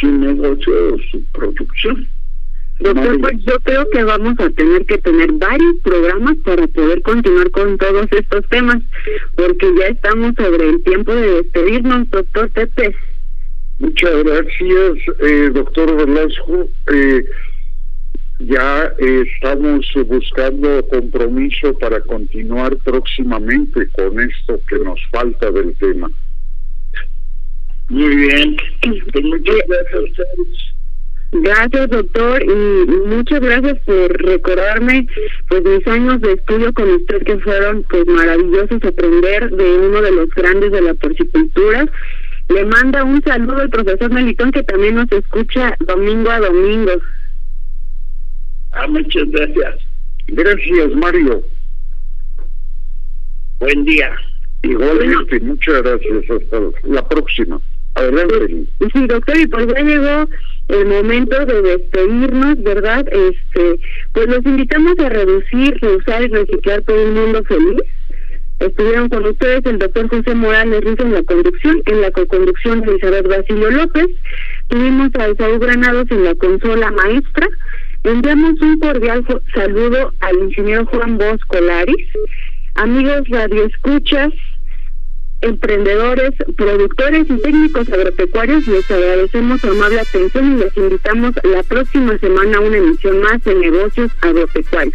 su 0.00 0.06
negocio 0.06 0.94
o 0.94 0.98
su 1.10 1.22
producción. 1.32 2.06
Doctor, 2.80 3.20
pues 3.20 3.44
yo 3.44 3.60
creo 3.60 3.88
que 3.90 4.02
vamos 4.02 4.34
a 4.40 4.50
tener 4.50 4.84
que 4.86 4.98
tener 4.98 5.30
varios 5.32 5.76
programas 5.84 6.36
para 6.44 6.66
poder 6.66 7.00
continuar 7.02 7.50
con 7.52 7.78
todos 7.78 8.06
estos 8.10 8.48
temas, 8.48 8.78
porque 9.36 9.72
ya 9.78 9.86
estamos 9.86 10.34
sobre 10.36 10.68
el 10.68 10.82
tiempo 10.82 11.14
de 11.14 11.42
despedirnos, 11.42 12.10
doctor 12.10 12.50
Pepe. 12.50 12.94
Muchas 13.78 14.24
gracias, 14.24 14.98
eh, 15.20 15.50
doctor 15.52 15.96
Velasco. 15.96 16.68
Eh, 16.92 17.24
ya 18.40 18.92
estamos 18.98 19.86
buscando 20.06 20.84
compromiso 20.88 21.78
para 21.78 22.00
continuar 22.00 22.76
próximamente 22.78 23.86
con 23.90 24.18
esto 24.18 24.60
que 24.68 24.78
nos 24.80 25.00
falta 25.12 25.52
del 25.52 25.74
tema. 25.76 26.10
Muy 27.88 28.16
bien. 28.16 28.56
Pues 29.12 29.24
muchas 29.24 29.56
gracias 29.68 29.94
a 29.94 30.00
ustedes. 30.00 30.72
Gracias, 31.32 31.88
doctor, 31.88 32.42
y 32.42 32.86
muchas 33.06 33.40
gracias 33.40 33.78
por 33.86 34.22
recordarme 34.22 35.06
pues 35.48 35.64
mis 35.64 35.86
años 35.86 36.20
de 36.20 36.32
estudio 36.32 36.72
con 36.74 36.90
usted 36.90 37.22
que 37.22 37.38
fueron 37.38 37.84
pues 37.88 38.06
maravillosos 38.06 38.84
aprender 38.84 39.50
de 39.50 39.78
uno 39.78 40.02
de 40.02 40.12
los 40.12 40.28
grandes 40.30 40.72
de 40.72 40.82
la 40.82 40.94
porcicultura 40.94 41.86
le 42.48 42.64
manda 42.66 43.04
un 43.04 43.22
saludo 43.22 43.62
al 43.62 43.70
profesor 43.70 44.10
Melitón 44.10 44.52
que 44.52 44.62
también 44.62 44.96
nos 44.96 45.10
escucha 45.10 45.74
domingo 45.80 46.30
a 46.30 46.40
domingo. 46.40 46.92
Ah, 48.72 48.86
muchas 48.88 49.30
gracias. 49.30 49.76
Gracias, 50.28 50.94
Mario. 50.96 51.42
Buen 53.58 53.84
día. 53.84 54.12
Igualmente, 54.62 55.40
muchas 55.40 55.82
gracias. 55.82 56.30
Hasta 56.30 56.60
la 56.84 57.08
próxima. 57.08 57.60
Adelante. 58.02 58.64
Sí, 58.92 59.06
doctor, 59.06 59.36
y 59.36 59.46
pues 59.46 59.66
ya 59.68 59.80
llegó 59.82 60.28
el 60.68 60.86
momento 60.86 61.44
de 61.44 61.62
despedirnos, 61.62 62.62
¿verdad? 62.62 63.06
Este, 63.08 63.80
pues 64.12 64.26
los 64.28 64.44
invitamos 64.44 64.98
a 64.98 65.08
reducir, 65.08 65.78
reusar 65.80 66.22
y 66.22 66.28
reciclar 66.28 66.82
todo 66.82 67.02
un 67.04 67.14
mundo 67.14 67.44
feliz. 67.44 67.82
Estuvieron 68.58 69.08
con 69.08 69.26
ustedes 69.26 69.66
el 69.66 69.78
doctor 69.78 70.08
José 70.08 70.34
Morales 70.36 70.84
Ruiz 70.84 71.00
en 71.00 71.14
la 71.14 71.22
conducción, 71.24 71.82
en 71.86 72.00
la 72.00 72.10
co-conducción 72.12 72.80
de 72.82 72.92
Elizabeth 72.92 73.26
Basilio 73.26 73.70
López. 73.70 74.06
Tuvimos 74.68 75.10
a 75.16 75.26
Esaú 75.26 75.58
Granados 75.58 76.06
en 76.10 76.24
la 76.24 76.34
consola 76.36 76.92
maestra. 76.92 77.48
Enviamos 78.04 78.60
un 78.60 78.78
cordial 78.78 79.24
saludo 79.52 80.12
al 80.20 80.36
ingeniero 80.36 80.86
Juan 80.86 81.18
Bosco 81.18 81.60
Laris. 81.60 82.06
Amigos 82.76 83.28
radioescuchas, 83.28 84.32
emprendedores, 85.42 86.32
productores 86.56 87.26
y 87.28 87.36
técnicos 87.38 87.88
agropecuarios, 87.88 88.66
les 88.66 88.90
agradecemos 88.90 89.60
su 89.60 89.68
amable 89.68 90.00
atención 90.00 90.56
y 90.56 90.64
les 90.64 90.76
invitamos 90.76 91.34
la 91.42 91.62
próxima 91.62 92.16
semana 92.18 92.58
a 92.58 92.60
una 92.60 92.76
emisión 92.78 93.20
más 93.20 93.42
de 93.44 93.54
negocios 93.54 94.10
agropecuarios. 94.20 94.94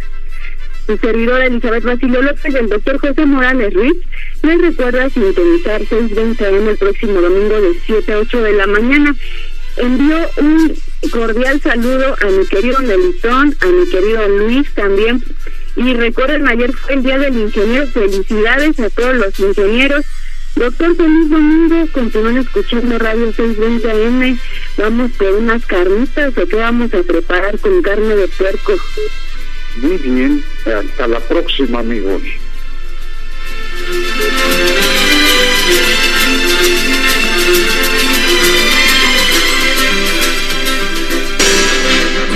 Su 0.86 0.96
servidora 0.96 1.46
Elizabeth 1.46 1.84
Basilio 1.84 2.22
López 2.22 2.54
y 2.54 2.56
el 2.56 2.68
doctor 2.70 2.98
José 2.98 3.26
Morales 3.26 3.74
Ruiz 3.74 3.96
les 4.42 4.60
recuerda 4.60 5.10
sintonizar 5.10 5.82
6.20 5.82 6.46
AM 6.46 6.68
el 6.68 6.78
próximo 6.78 7.20
domingo 7.20 7.60
de 7.60 7.74
7 7.84 8.12
a 8.14 8.18
8 8.20 8.42
de 8.42 8.52
la 8.54 8.66
mañana. 8.66 9.14
Envío 9.76 10.16
un 10.38 10.74
cordial 11.10 11.60
saludo 11.60 12.16
a 12.20 12.26
mi 12.26 12.46
querido 12.46 12.78
Melitón, 12.80 13.54
a 13.60 13.66
mi 13.66 13.88
querido 13.90 14.28
Luis 14.28 14.72
también. 14.74 15.22
Y 15.76 15.94
recuerden, 15.94 16.48
ayer 16.48 16.72
fue 16.72 16.94
el 16.94 17.02
Día 17.02 17.18
del 17.18 17.36
Ingeniero. 17.36 17.86
Felicidades 17.86 18.80
a 18.80 18.90
todos 18.90 19.14
los 19.14 19.38
ingenieros. 19.38 20.04
Doctor, 20.58 20.96
feliz 20.96 21.30
domingo. 21.30 21.86
Continúen 21.92 22.38
escuchando 22.38 22.98
Radio 22.98 23.32
620 23.32 23.90
AM. 23.90 24.38
Vamos 24.76 25.12
por 25.12 25.28
unas 25.34 25.64
carnitas 25.64 26.36
o 26.36 26.46
qué 26.48 26.56
vamos 26.56 26.92
a 26.94 27.02
preparar 27.04 27.56
con 27.60 27.80
carne 27.80 28.16
de 28.16 28.26
puerco. 28.26 28.72
Muy 29.76 29.98
bien, 29.98 30.44
hasta 30.66 31.06
la 31.06 31.20
próxima 31.20 31.78
amigos. 31.78 32.22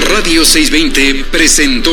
Radio 0.09 0.45
620 0.45 1.25
presentó 1.33 1.93